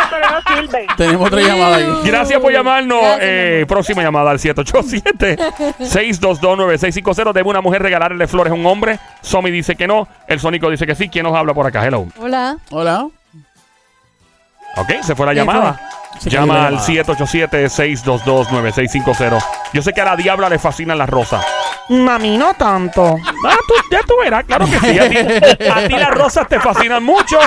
tenemos, 0.97 1.27
otra 1.27 1.41
llamada 1.41 1.75
ahí. 1.77 1.87
Gracias 2.03 2.39
por 2.39 2.51
llamarnos. 2.51 2.99
Gracias, 3.01 3.19
Eh, 3.21 3.65
próxima 3.67 4.01
llamada 4.03 4.31
al 4.31 4.39
787-622-9650. 4.39 7.33
¿Debe 7.33 7.49
una 7.49 7.61
mujer 7.61 7.81
regalarle 7.81 8.27
flores 8.27 8.51
a 8.51 8.55
un 8.55 8.65
hombre? 8.65 8.99
Somi 9.21 9.51
dice 9.51 9.75
que 9.75 9.87
no. 9.87 10.07
El 10.27 10.39
Sónico 10.39 10.69
dice 10.69 10.85
que 10.85 10.95
sí. 10.95 11.09
¿Quién 11.09 11.23
nos 11.23 11.35
habla 11.35 11.53
por 11.53 11.65
acá? 11.67 11.85
Hello. 11.85 12.05
Hola. 12.19 12.57
Hola. 12.71 13.07
Ok, 14.77 14.91
se 15.03 15.15
fue 15.15 15.25
la 15.25 15.33
llamada. 15.33 15.79
Se 16.19 16.29
Llama 16.29 16.53
la 16.55 16.67
al 16.67 16.77
llamada. 16.79 17.15
787-622-9650. 17.15 19.43
Yo 19.73 19.81
sé 19.81 19.91
que 19.93 20.01
a 20.01 20.05
la 20.05 20.15
diabla 20.15 20.47
le 20.49 20.59
fascinan 20.59 20.97
las 20.97 21.09
rosas. 21.09 21.45
Mami, 21.89 22.37
no 22.37 22.53
tanto. 22.55 23.17
Ah, 23.45 23.57
tú, 23.67 23.73
ya 23.91 23.99
tú 24.07 24.13
verás, 24.21 24.43
claro 24.45 24.65
que 24.65 24.79
sí. 24.79 24.97
A 24.97 25.09
ti, 25.09 25.17
a 25.69 25.87
ti 25.87 25.93
las 25.93 26.09
rosas 26.11 26.47
te 26.47 26.57
fascinan 26.59 27.03
mucho. 27.03 27.37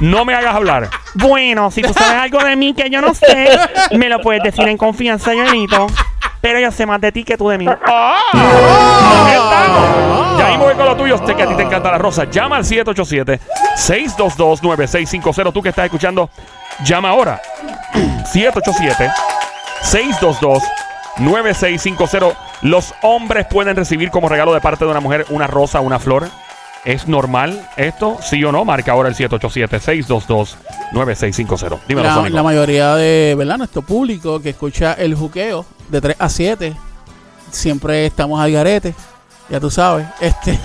No 0.00 0.24
me 0.24 0.34
hagas 0.34 0.54
hablar. 0.54 0.88
Bueno, 1.14 1.70
si 1.70 1.82
tú 1.82 1.92
sabes 1.94 2.22
algo 2.22 2.42
de 2.42 2.56
mí 2.56 2.74
que 2.74 2.90
yo 2.90 3.00
no 3.00 3.14
sé, 3.14 3.48
me 3.92 4.08
lo 4.08 4.20
puedes 4.20 4.42
decir 4.42 4.66
en 4.68 4.76
confianza, 4.76 5.32
Joelito. 5.32 5.86
Pero 6.40 6.58
yo 6.60 6.70
sé 6.70 6.84
más 6.84 7.00
de 7.00 7.10
ti 7.10 7.24
que 7.24 7.38
tú 7.38 7.48
de 7.48 7.56
mí. 7.56 7.66
¡Ah! 7.66 8.18
¿Qué 8.32 9.36
tal? 9.36 10.38
Ya 10.38 10.48
mismo 10.48 10.64
voy 10.64 10.74
con 10.74 10.84
lo 10.84 10.94
tuyo. 10.94 11.16
Sé 11.26 11.34
que 11.34 11.42
a 11.42 11.46
ti 11.46 11.54
te 11.54 11.62
encanta 11.62 11.90
la 11.90 11.96
rosa. 11.96 12.24
Llama 12.24 12.56
al 12.56 12.64
787-622-9650. 12.64 15.52
Tú 15.54 15.62
que 15.62 15.70
estás 15.70 15.86
escuchando, 15.86 16.28
llama 16.84 17.08
ahora. 17.08 17.40
787-622-9650. 21.14 22.36
Los 22.60 22.94
hombres 23.02 23.46
pueden 23.46 23.76
recibir 23.76 24.10
como 24.10 24.28
regalo 24.28 24.52
de 24.52 24.60
parte 24.60 24.84
de 24.84 24.90
una 24.90 25.00
mujer 25.00 25.24
una 25.30 25.46
rosa 25.46 25.80
una 25.80 25.98
flor. 25.98 26.28
¿Es 26.84 27.08
normal 27.08 27.68
esto? 27.76 28.18
¿Sí 28.22 28.42
o 28.44 28.52
no? 28.52 28.64
Marca 28.64 28.92
ahora 28.92 29.08
el 29.08 29.16
787-622-9650. 29.16 31.80
Dímelo, 31.88 32.22
La, 32.22 32.28
la 32.28 32.42
mayoría 32.42 32.94
de 32.96 33.34
¿verdad? 33.36 33.58
nuestro 33.58 33.82
público 33.82 34.40
que 34.40 34.50
escucha 34.50 34.94
el 34.94 35.14
juqueo 35.14 35.64
de 35.88 36.00
3 36.00 36.16
a 36.18 36.28
7, 36.28 36.74
siempre 37.50 38.06
estamos 38.06 38.40
al 38.40 38.52
garete. 38.52 38.94
Ya 39.50 39.60
tú 39.60 39.70
sabes. 39.70 40.06
Este, 40.20 40.58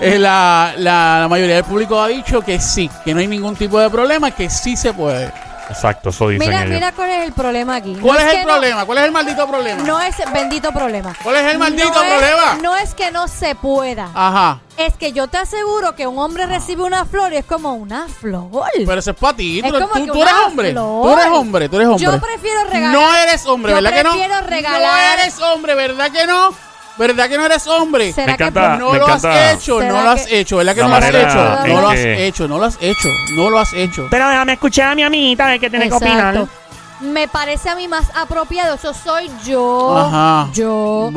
la, 0.18 0.74
la, 0.76 1.18
la 1.20 1.28
mayoría 1.28 1.56
del 1.56 1.64
público 1.64 2.00
ha 2.00 2.08
dicho 2.08 2.40
que 2.40 2.60
sí, 2.60 2.90
que 3.04 3.14
no 3.14 3.20
hay 3.20 3.26
ningún 3.28 3.56
tipo 3.56 3.78
de 3.78 3.90
problema, 3.90 4.30
que 4.30 4.50
sí 4.50 4.76
se 4.76 4.92
puede. 4.92 5.32
Exacto, 5.72 6.10
eso 6.10 6.28
dicen 6.28 6.48
Mira, 6.48 6.60
ellos. 6.62 6.74
mira 6.74 6.92
cuál 6.92 7.10
es 7.10 7.24
el 7.24 7.32
problema 7.32 7.76
aquí. 7.76 7.96
¿Cuál 8.00 8.18
No 8.18 8.20
es 8.20 8.24
el 8.34 8.40
que 8.40 8.44
no- 8.46 8.52
problema? 8.52 8.84
¿Cuál 8.84 8.98
es 8.98 9.04
el 9.04 9.12
maldito 9.12 9.46
problema? 9.48 9.82
No 9.82 10.00
es 10.00 10.16
bendito 10.32 10.72
problema. 10.72 11.14
¿Cuál 11.22 11.36
es 11.36 11.52
el 11.52 11.58
maldito 11.58 11.92
no 11.92 12.02
es- 12.02 12.12
problema? 12.12 12.58
no 12.62 12.76
es 12.76 12.94
que 12.94 13.10
no 13.10 13.28
se 13.28 13.54
pueda. 13.54 14.10
Ajá. 14.14 14.60
Es 14.76 14.94
que 14.94 15.12
yo 15.12 15.28
te 15.28 15.36
aseguro 15.38 15.94
que 15.94 16.06
un 16.06 16.18
hombre 16.18 16.46
recibe 16.46 16.82
una 16.82 17.04
flor 17.04 17.32
y 17.32 17.36
es 17.36 17.44
como 17.44 17.74
una 17.74 18.08
flor. 18.08 18.48
Pero 18.74 18.98
eso 18.98 19.10
es 19.10 19.16
para 19.16 19.36
ti. 19.36 19.58
Es 19.60 19.66
Tú, 19.66 19.72
como 19.72 19.86
tú- 19.88 20.04
que 20.06 20.10
tú 20.12 20.22
eres 20.22 20.32
una 20.34 20.46
hombre. 20.46 20.70
flor. 20.72 21.02
Tú 21.02 21.12
eres 21.12 21.26
hombre. 21.32 21.68
Tú 21.68 21.76
eres 21.76 21.88
hombre. 21.88 22.04
Yo 22.04 22.20
prefiero 22.20 22.64
regalar. 22.64 22.92
No 22.92 23.14
eres 23.14 23.46
hombre, 23.46 23.70
yo 23.72 23.76
¿verdad 23.76 23.90
que 23.92 24.02
no? 24.04 24.10
prefiero 24.10 24.40
No 24.40 24.46
regalar. 24.46 25.18
eres 25.18 25.38
hombre, 25.40 25.74
¿verdad 25.74 26.10
que 26.10 26.26
no? 26.26 26.54
¿Verdad 26.98 27.28
que 27.28 27.38
no 27.38 27.46
eres 27.46 27.66
hombre? 27.66 28.12
¿Será 28.12 28.32
Me 28.32 28.36
que 28.36 28.44
encanta- 28.44 28.76
No 28.76 28.92
me 28.92 28.98
lo 28.98 29.06
has 29.06 29.24
encanta 29.24 29.52
hecho, 29.52 29.78
¿Será 29.80 29.92
no 29.92 30.02
lo 30.02 30.10
has 30.10 30.26
que- 30.26 30.40
hecho, 30.40 30.56
¿verdad 30.58 30.74
que 30.74 30.80
La 30.80 30.86
no 30.86 30.90
lo 30.90 30.94
has 30.96 31.00
manera 31.02 31.28
hecho? 31.28 31.64
en 31.66 31.74
No 31.74 31.80
lo 31.80 31.88
has 31.88 31.94
que- 31.94 32.26
hecho, 32.26 32.48
no 32.48 32.58
lo 32.58 32.64
has 32.66 32.76
hecho, 32.80 33.08
no 33.36 33.50
lo 33.50 33.58
has 33.58 33.72
hecho. 33.72 34.06
Pero 34.10 34.28
déjame 34.28 34.52
escuchar 34.52 34.88
a 34.90 34.94
mi 34.94 35.02
amiguita 35.02 35.44
a 35.44 35.48
ver 35.48 35.60
qué 35.60 35.70
tiene 35.70 35.88
que 35.88 35.94
opinar. 35.94 36.34
Exacto. 36.34 36.58
Me 37.00 37.26
parece 37.26 37.68
a 37.68 37.74
mí 37.74 37.88
más 37.88 38.06
apropiado. 38.14 38.76
Eso 38.76 38.94
soy 38.94 39.28
yo. 39.44 39.98
Ajá. 39.98 40.48
Yo. 40.52 41.10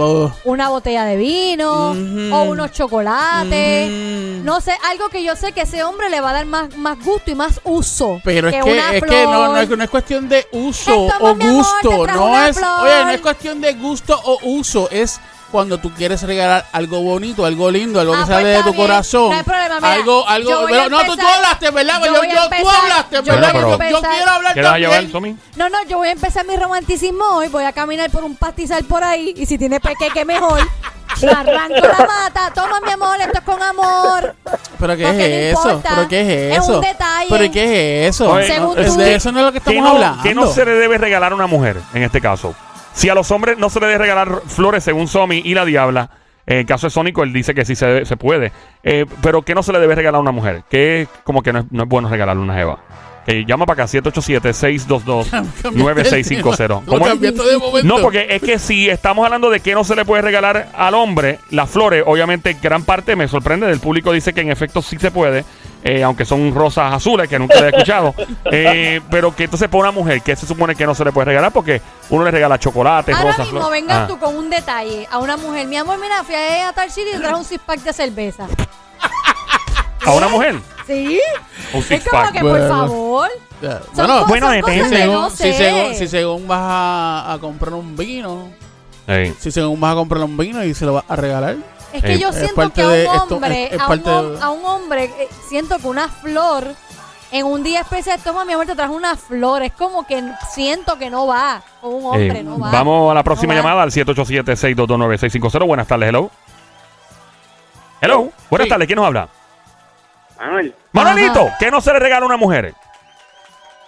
Una 0.43 0.69
botella 0.69 1.03
de 1.05 1.15
vino. 1.15 1.91
Ujú. 1.91 2.33
O 2.33 2.43
unos 2.45 2.71
chocolates. 2.71 3.87
Ujú. 3.87 4.43
No 4.43 4.61
sé, 4.61 4.71
algo 4.89 5.09
que 5.09 5.23
yo 5.23 5.35
sé 5.35 5.51
que 5.51 5.61
ese 5.61 5.83
hombre 5.83 6.09
le 6.09 6.21
va 6.21 6.31
a 6.31 6.33
dar 6.33 6.45
más, 6.47 6.75
más 6.75 6.97
gusto 7.03 7.29
y 7.29 7.35
más 7.35 7.61
uso. 7.65 8.19
Pero 8.23 8.47
es 8.49 8.55
que 8.55 8.63
una 8.63 8.95
es 8.95 9.03
que 9.03 9.23
no, 9.25 9.29
flor. 9.31 9.49
no 9.49 9.57
es, 9.59 9.69
no 9.69 9.83
es 9.83 9.89
cuestión 9.91 10.27
de 10.27 10.47
uso 10.53 11.05
Esto, 11.07 11.17
o 11.23 11.35
mi 11.35 11.43
amor, 11.45 11.65
te 11.81 11.87
gusto. 11.87 12.03
trajo 12.05 12.19
No 12.19 12.25
una 12.31 12.47
es, 12.49 12.57
flor. 12.57 12.79
oye, 12.81 13.03
no 13.05 13.09
es 13.11 13.21
cuestión 13.21 13.61
de 13.61 13.73
gusto 13.73 14.19
o 14.23 14.39
uso. 14.43 14.89
Es 14.89 15.19
cuando 15.51 15.77
tú 15.77 15.91
quieres 15.93 16.21
regalar 16.23 16.65
algo 16.73 17.01
bonito, 17.01 17.45
algo 17.45 17.71
lindo, 17.71 17.99
algo 17.99 18.13
Ah, 18.13 18.17
que 18.17 18.23
pues 18.25 18.35
sale 18.37 18.49
de 18.49 18.57
tu 18.63 18.71
bien, 18.73 18.75
corazón. 18.87 19.29
no 19.29 19.35
hay 19.37 19.43
problema, 19.43 19.75
mira, 19.79 19.93
algo, 19.93 20.27
algo. 20.27 20.49
yo 20.49 20.61
voy 20.61 20.71
Pero 20.71 20.83
a 20.83 20.89
no, 20.89 20.97
tú, 20.99 21.05
tú 21.05 21.11
empezar- 21.13 21.35
hablaste, 21.35 21.71
¿verdad? 21.71 21.99
yo 21.99 22.05
Yo, 22.05 22.13
yo- 22.13 22.21
tú 22.21 22.43
empezar- 22.43 22.75
hablaste, 22.81 23.15
yo 23.15 23.21
¿verdad? 23.23 23.53
Yo- 23.53 23.59
yo, 23.61 23.73
empezar- 23.73 24.01
quiero 24.15 24.31
hablar 24.31 24.53
¿Qué 24.53 24.59
a 24.59 24.77
llevar, 24.77 24.95
también. 25.03 25.11
Tommy? 25.11 25.37
No, 25.55 25.69
no, 25.69 25.77
yo 25.87 25.97
voy 25.97 26.07
a 26.09 26.11
empezar 26.11 26.45
mi 26.45 26.55
romanticismo 26.57 27.23
hoy. 27.35 27.47
Voy 27.47 27.63
a 27.63 27.71
caminar 27.73 28.09
por 28.11 28.23
un 28.23 28.35
pastizal 28.35 28.83
por 28.85 29.03
ahí. 29.03 29.33
Y 29.37 29.45
si 29.45 29.57
tiene 29.57 29.79
pequeque, 29.79 30.25
mejor. 30.25 30.59
Arranco 31.15 31.75
la 31.87 32.05
mata. 32.05 32.51
Toma, 32.53 32.81
mi 32.85 32.91
amor, 32.91 33.15
esto 33.21 33.37
es 33.37 33.41
con 33.45 33.61
amor. 33.63 34.35
¿Pero 34.79 34.97
qué 34.97 35.03
Porque 35.05 35.49
es 35.49 35.53
no 35.53 35.59
eso? 35.61 35.69
importa. 35.69 35.89
¿Pero 35.95 36.07
qué 36.09 36.21
es 36.21 36.57
Es 36.57 36.63
eso? 36.63 36.75
un 36.75 36.81
detalle. 36.81 37.27
¿Pero 37.29 37.51
qué 37.53 38.07
es 38.07 38.15
eso? 38.15 38.29
Oye, 38.31 38.47
Según 38.47 38.77
Es 38.79 38.97
de 38.97 39.15
eso 39.15 39.31
no 39.31 39.39
es 39.39 39.45
lo 39.45 39.51
que 39.53 39.61
¿Qué 39.61 39.69
estamos 39.71 39.89
no, 39.91 39.95
hablando. 39.95 40.23
qué 40.23 40.33
no 40.33 40.47
se 40.47 40.65
le 40.65 40.71
debe 40.73 40.97
regalar 40.97 41.31
a 41.31 41.35
una 41.35 41.47
mujer 41.47 41.79
en 41.93 42.03
este 42.03 42.19
caso? 42.19 42.53
Si 42.95 43.09
a 43.09 43.13
los 43.13 43.29
hombres 43.29 43.57
no 43.59 43.69
se 43.69 43.79
le 43.79 43.85
debe 43.87 43.99
regalar 43.99 44.41
flores 44.47 44.83
según 44.83 45.07
Somi 45.07 45.41
y 45.45 45.53
la 45.53 45.65
Diabla, 45.65 46.09
en 46.47 46.65
caso 46.65 46.87
de 46.87 46.91
Sónico, 46.91 47.23
él 47.23 47.33
dice 47.33 47.53
que 47.53 47.65
sí 47.65 47.75
se, 47.75 47.85
debe- 47.85 48.05
se 48.05 48.17
puede. 48.17 48.51
Eh, 48.83 49.05
pero 49.21 49.41
¿qué 49.41 49.53
no 49.53 49.63
se 49.63 49.73
le 49.73 49.79
debe 49.79 49.95
regalar 49.95 50.19
a 50.19 50.21
una 50.21 50.31
mujer? 50.31 50.63
Que 50.69 51.07
como 51.23 51.41
que 51.43 51.51
no 51.53 51.59
es, 51.59 51.65
no 51.71 51.83
es 51.83 51.89
bueno 51.89 52.07
regalarle 52.09 52.41
una 52.41 52.55
jeva. 52.55 52.79
Llama 53.27 53.65
para 53.65 53.83
acá, 53.85 53.91
787-622-9650. 53.91 56.67
Lo 56.67 56.81
¿Cómo 56.85 57.07
es? 57.07 57.19
de. 57.19 57.83
No, 57.83 57.97
porque 57.99 58.27
es 58.29 58.41
que 58.41 58.59
si 58.59 58.89
estamos 58.89 59.25
hablando 59.25 59.49
de 59.49 59.59
que 59.59 59.73
no 59.73 59.83
se 59.83 59.95
le 59.95 60.05
puede 60.05 60.21
regalar 60.21 60.69
al 60.75 60.93
hombre, 60.93 61.39
las 61.49 61.69
flores, 61.69 62.03
obviamente 62.05 62.55
gran 62.61 62.83
parte 62.83 63.15
me 63.15 63.27
sorprende, 63.27 63.67
del 63.67 63.79
público 63.79 64.11
dice 64.11 64.33
que 64.33 64.41
en 64.41 64.51
efecto 64.51 64.81
sí 64.81 64.97
se 64.99 65.11
puede, 65.11 65.43
eh, 65.83 66.03
aunque 66.03 66.25
son 66.25 66.53
rosas 66.53 66.93
azules, 66.93 67.27
que 67.27 67.39
nunca 67.39 67.59
he 67.59 67.69
escuchado, 67.69 68.13
Eh, 68.51 69.01
pero 69.09 69.35
que 69.35 69.45
entonces 69.45 69.67
para 69.69 69.81
una 69.81 69.91
mujer, 69.91 70.21
que 70.21 70.35
se 70.35 70.45
supone 70.45 70.75
que 70.75 70.85
no 70.85 70.93
se 70.93 71.03
le 71.03 71.11
puede 71.11 71.25
regalar? 71.25 71.51
Porque 71.51 71.81
uno 72.09 72.23
le 72.23 72.31
regala 72.31 72.59
chocolate, 72.59 73.11
Ahora 73.11 73.31
rosas, 73.31 73.45
mismo 73.47 73.61
flores. 73.61 73.81
vengas 73.81 73.97
Ah. 74.03 74.07
tú 74.07 74.19
con 74.19 74.35
un 74.35 74.49
detalle 74.49 75.07
a 75.11 75.17
una 75.19 75.35
mujer. 75.37 75.67
Mi 75.67 75.77
amor, 75.77 75.97
mira, 75.99 76.23
fui 76.23 76.35
a, 76.35 76.69
a 76.69 76.73
tal 76.73 76.91
sitio 76.91 77.13
y 77.19 77.33
un 77.33 77.43
six 77.43 77.61
pack 77.65 77.79
de 77.81 77.93
cerveza. 77.93 78.47
¿A 80.05 80.11
una 80.13 80.27
mujer? 80.27 80.55
¿Sí? 80.87 81.19
Un 81.73 81.79
Es 81.79 81.85
six 81.87 82.05
como 82.09 82.21
pack. 82.23 82.33
que, 82.33 82.39
por 82.41 82.49
Bueno. 82.51 82.67
favor. 82.69 83.29
Ya, 83.61 83.79
Son 83.79 83.87
Bueno, 83.95 84.13
cosas- 84.13 84.27
bueno, 84.29 84.47
son 84.51 84.61
cosas 84.61 84.75
depende. 84.75 84.89
que 84.89 84.97
según, 85.01 85.15
no 85.15 85.29
si, 85.29 85.37
sé. 85.37 85.53
según, 85.53 85.95
si 85.95 86.07
según 86.07 86.47
vas 86.47 86.59
a, 86.61 87.33
a 87.33 87.39
comprar 87.39 87.73
un 87.73 87.95
vino, 87.97 88.49
Ey. 89.07 89.33
si 89.39 89.51
según 89.51 89.79
vas 89.79 89.93
a 89.93 89.95
comprar 89.95 90.23
un 90.23 90.37
vino 90.37 90.63
y 90.63 90.73
se 90.73 90.85
lo 90.85 90.93
vas 90.93 91.05
a 91.07 91.15
regalar, 91.15 91.55
Es 91.93 92.03
que 92.03 92.15
Eh, 92.15 92.19
yo 92.19 92.27
es 92.29 92.35
siento 92.35 92.55
parte 92.55 92.73
que 92.73 92.81
a 92.81 92.87
un 92.87 92.91
de 92.93 93.03
esto, 93.05 93.35
hombre, 93.35 93.63
es- 93.67 93.71
es 93.73 93.79
a, 93.79 93.83
un, 93.83 93.87
parte 93.87 94.09
hom- 94.09 94.31
de- 94.37 94.43
a 94.43 94.49
un 94.49 94.65
hombre, 94.65 95.03
eh, 95.05 95.29
siento 95.47 95.77
que 95.79 95.87
una 95.87 96.09
flor 96.09 96.75
en 97.31 97.45
un 97.45 97.63
día 97.63 97.79
especial, 97.81 98.19
toma 98.21 98.43
mi 98.43 98.51
amor, 98.53 98.65
te 98.65 98.75
trajo 98.75 98.93
una 98.93 99.15
flor. 99.15 99.63
Es 99.63 99.71
como 99.71 100.05
que 100.05 100.21
siento 100.51 100.97
que 100.97 101.09
no 101.09 101.25
va. 101.25 101.61
Con 101.81 101.93
un 101.95 102.05
hombre 102.05 102.43
no 102.43 102.59
va. 102.59 102.69
Vamos 102.69 103.11
a 103.11 103.13
la 103.13 103.23
próxima 103.23 103.53
No 103.53 103.59
va. 103.63 103.69
llamada 103.69 103.83
al 103.83 103.91
787-622-9650. 103.91 105.65
Buenas 105.65 105.87
tardes, 105.87 106.09
hello. 106.09 106.29
Hello. 108.01 108.29
Buenas 108.49 108.65
Sí. 108.65 108.69
tardes, 108.69 108.87
¿quién 108.87 108.97
nos 108.97 109.05
habla? 109.07 109.29
Manuel, 110.39 110.73
Manuelito, 110.91 111.49
¿qué 111.59 111.71
no 111.71 111.81
se 111.81 111.93
le 111.93 111.99
regala 111.99 112.23
a 112.23 112.27
una 112.27 112.37
mujer? 112.37 112.73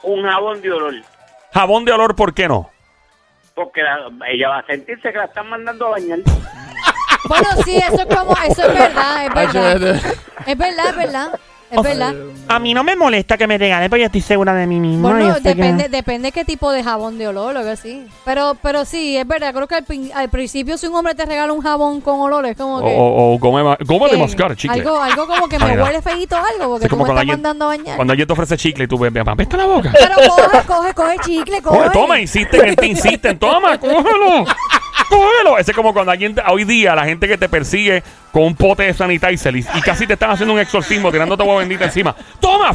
un 0.03 0.23
jabón 0.23 0.61
de 0.61 0.71
olor. 0.71 0.93
Jabón 1.53 1.83
de 1.85 1.91
olor, 1.91 2.15
¿por 2.15 2.33
qué 2.33 2.47
no? 2.47 2.69
Porque 3.53 3.81
la- 3.81 4.09
ella 4.29 4.49
va 4.49 4.59
a 4.59 4.65
sentirse 4.65 5.11
que 5.11 5.17
la 5.17 5.25
están 5.25 5.49
mandando 5.49 5.87
a 5.87 5.91
bañar. 5.91 6.19
Bueno, 7.27 7.49
sí, 7.65 7.75
eso 7.75 8.01
es 8.07 8.15
como, 8.15 8.31
eso 8.45 8.61
es 8.61 8.73
verdad, 8.73 9.25
es 9.25 9.33
verdad. 9.33 10.15
Es 10.45 10.57
verdad, 10.57 10.89
es 10.89 10.95
verdad. 10.95 11.39
Es 11.69 11.81
verdad. 11.81 12.13
A 12.47 12.59
mí 12.59 12.73
no 12.73 12.81
me 12.83 12.95
molesta 12.95 13.37
que 13.37 13.45
me 13.45 13.57
regalen, 13.57 13.89
yo 13.91 13.97
estoy 14.05 14.21
segura 14.21 14.53
de 14.53 14.65
mí 14.65 14.79
misma. 14.79 15.11
Bueno, 15.11 15.35
que- 15.35 15.41
depende, 15.41 15.89
depende 15.89 16.31
qué 16.31 16.45
tipo 16.45 16.71
de 16.71 16.81
jabón 16.83 17.17
de 17.17 17.27
olor, 17.27 17.53
lo 17.53 17.63
que 17.63 17.75
sí. 17.75 18.07
Pero, 18.23 18.55
pero 18.61 18.85
sí, 18.85 19.17
es 19.17 19.27
verdad. 19.27 19.53
Creo 19.53 19.67
que 19.67 19.75
al, 19.75 19.83
prin- 19.83 20.11
al 20.15 20.29
principio 20.29 20.77
si 20.77 20.87
un 20.87 20.95
hombre 20.95 21.13
te 21.13 21.25
regala 21.25 21.51
un 21.51 21.61
jabón 21.61 21.99
con 21.99 22.21
olor 22.21 22.45
es 22.45 22.55
como 22.55 22.77
O, 22.77 22.85
que... 22.85 22.95
o, 22.97 23.33
o 23.33 23.39
come, 23.39 23.63
ma- 23.63 23.77
come 23.85 24.09
de 24.09 24.17
mascar, 24.17 24.55
chicle. 24.55 24.77
Algo, 24.79 25.01
algo 25.01 25.27
como 25.27 25.49
que 25.49 25.59
me 25.59 25.81
huele 25.81 26.01
feíto 26.01 26.37
algo 26.37 26.69
porque 26.71 26.85
Es 26.85 26.89
tú 26.89 26.95
me 26.95 27.03
cuando 27.03 27.05
estás 27.05 27.19
alguien- 27.21 27.35
mandando 27.41 27.65
a 27.65 27.67
bañar. 27.67 27.95
Cuando 27.97 28.11
alguien 28.13 28.27
te 28.27 28.33
ofrece 28.33 28.55
chicle 28.57 28.83
y 28.85 28.87
tú 28.87 28.97
ves, 28.97 29.11
ves, 29.11 29.27
¡apesta 29.27 29.57
la 29.57 29.65
boca! 29.65 29.91
Pero 29.93 30.15
coge, 30.15 30.65
coge, 30.67 30.93
coge 30.93 31.15
chicle, 31.25 31.61
coge. 31.61 31.77
Coge, 31.79 31.89
toma, 31.91 32.19
insisten, 32.21 32.65
en 32.65 32.75
ti, 32.77 32.85
insisten, 32.87 33.37
toma, 33.37 33.77
cógelo, 33.77 34.45
cógelo. 35.09 35.57
Ese 35.57 35.71
es 35.71 35.75
como 35.75 35.93
cuando 35.93 36.11
alguien, 36.11 36.35
hoy 36.47 36.63
día, 36.63 36.95
la 36.95 37.05
gente 37.05 37.27
que 37.27 37.37
te 37.37 37.49
persigue 37.49 38.03
con 38.31 38.43
un 38.43 38.55
pote 38.55 38.83
de 38.83 38.93
sanitizer 38.93 39.55
y, 39.55 39.65
y 39.73 39.81
casi 39.81 40.05
te 40.07 40.13
están 40.13 40.31
haciendo 40.31 40.53
un 40.53 40.59
exorcismo, 40.59 41.11
tirándote 41.11 41.43
agua 41.43 41.57
bendita 41.59 41.85
encima. 41.85 42.15
¡Toma! 42.39 42.71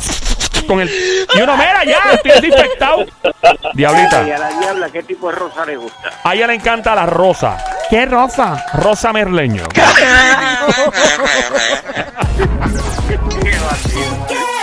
Con 0.66 0.80
el, 0.80 0.88
y 0.88 1.40
uno, 1.40 1.56
mira, 1.56 1.84
ya, 1.84 1.98
estoy 2.12 2.32
desinfectado. 2.32 3.04
Y 3.04 3.76
Diablita, 3.78 4.20
a 4.20 4.22
la 4.22 4.50
diabla, 4.60 4.90
¿qué 4.90 5.02
tipo 5.02 5.28
de 5.28 5.34
rosa 5.36 5.66
le 5.66 5.76
gusta? 5.76 6.10
a 6.22 6.34
ella 6.34 6.46
le 6.46 6.54
encanta 6.54 6.94
la 6.94 7.06
rosa. 7.06 7.56
¿Qué 7.90 8.06
rosa? 8.06 8.64
Rosa 8.74 9.12
merleño. 9.12 9.64
Qué 13.42 13.58
vacío. 13.58 14.61